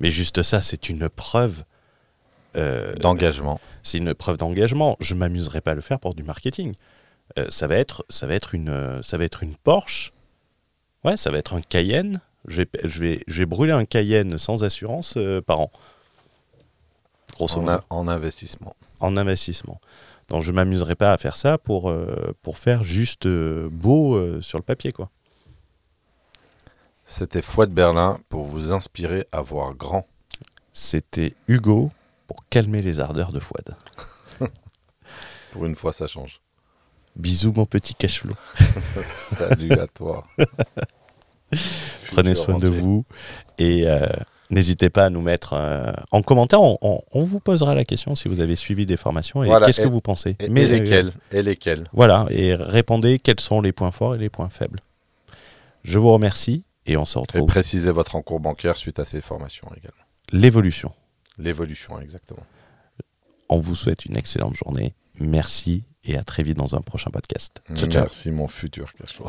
[0.00, 1.62] Mais juste ça, c'est une preuve.
[2.56, 3.60] euh, D'engagement.
[3.84, 4.96] c'est une preuve d'engagement.
[4.98, 6.74] Je m'amuserai pas à le faire pour du marketing.
[7.38, 10.12] Euh, ça va être, ça va être une, euh, ça va être une Porsche.
[11.04, 12.20] Ouais, ça va être un Cayenne.
[12.46, 15.70] Je vais, je vais, je vais brûler un Cayenne sans assurance euh, par an.
[17.34, 18.74] Grosso En, modo en investissement.
[19.00, 19.80] en investissement.
[20.28, 24.62] Donc je m'amuserai pas à faire ça pour, euh, pour faire juste beau sur le
[24.62, 24.92] papier.
[24.92, 25.10] quoi.
[27.04, 30.06] C'était Fouad Berlin pour vous inspirer à voir grand.
[30.72, 31.90] C'était Hugo
[32.28, 33.76] pour calmer les ardeurs de Fouad.
[35.50, 36.40] Pour une fois, ça change.
[37.20, 38.34] Bisous mon petit cash flow.
[39.04, 40.26] Salut à toi.
[42.12, 43.04] Prenez soin de vous
[43.58, 44.06] et euh,
[44.50, 46.62] n'hésitez pas à nous mettre euh, en commentaire.
[46.62, 49.66] On, on- on vous posera la question si vous avez suivi des formations et Voilà,
[49.66, 50.36] qu'est-ce et- que vous pensez.
[50.40, 54.14] Et, Mais, et euh, lesquels Et lesquels Voilà, et répondez quels sont les points forts
[54.14, 54.80] et les points faibles.
[55.82, 57.46] Je vous remercie et on se Et retrouve.
[57.46, 60.04] précisez votre encours bancaire suite à ces formations également.
[60.32, 60.92] L'évolution.
[61.38, 62.46] L'évolution, exactement.
[63.48, 64.94] On vous souhaite une excellente journée.
[65.20, 67.60] Merci et à très vite dans un prochain podcast.
[67.74, 68.02] Ciao, ciao.
[68.02, 69.28] Merci, mon futur cash flow.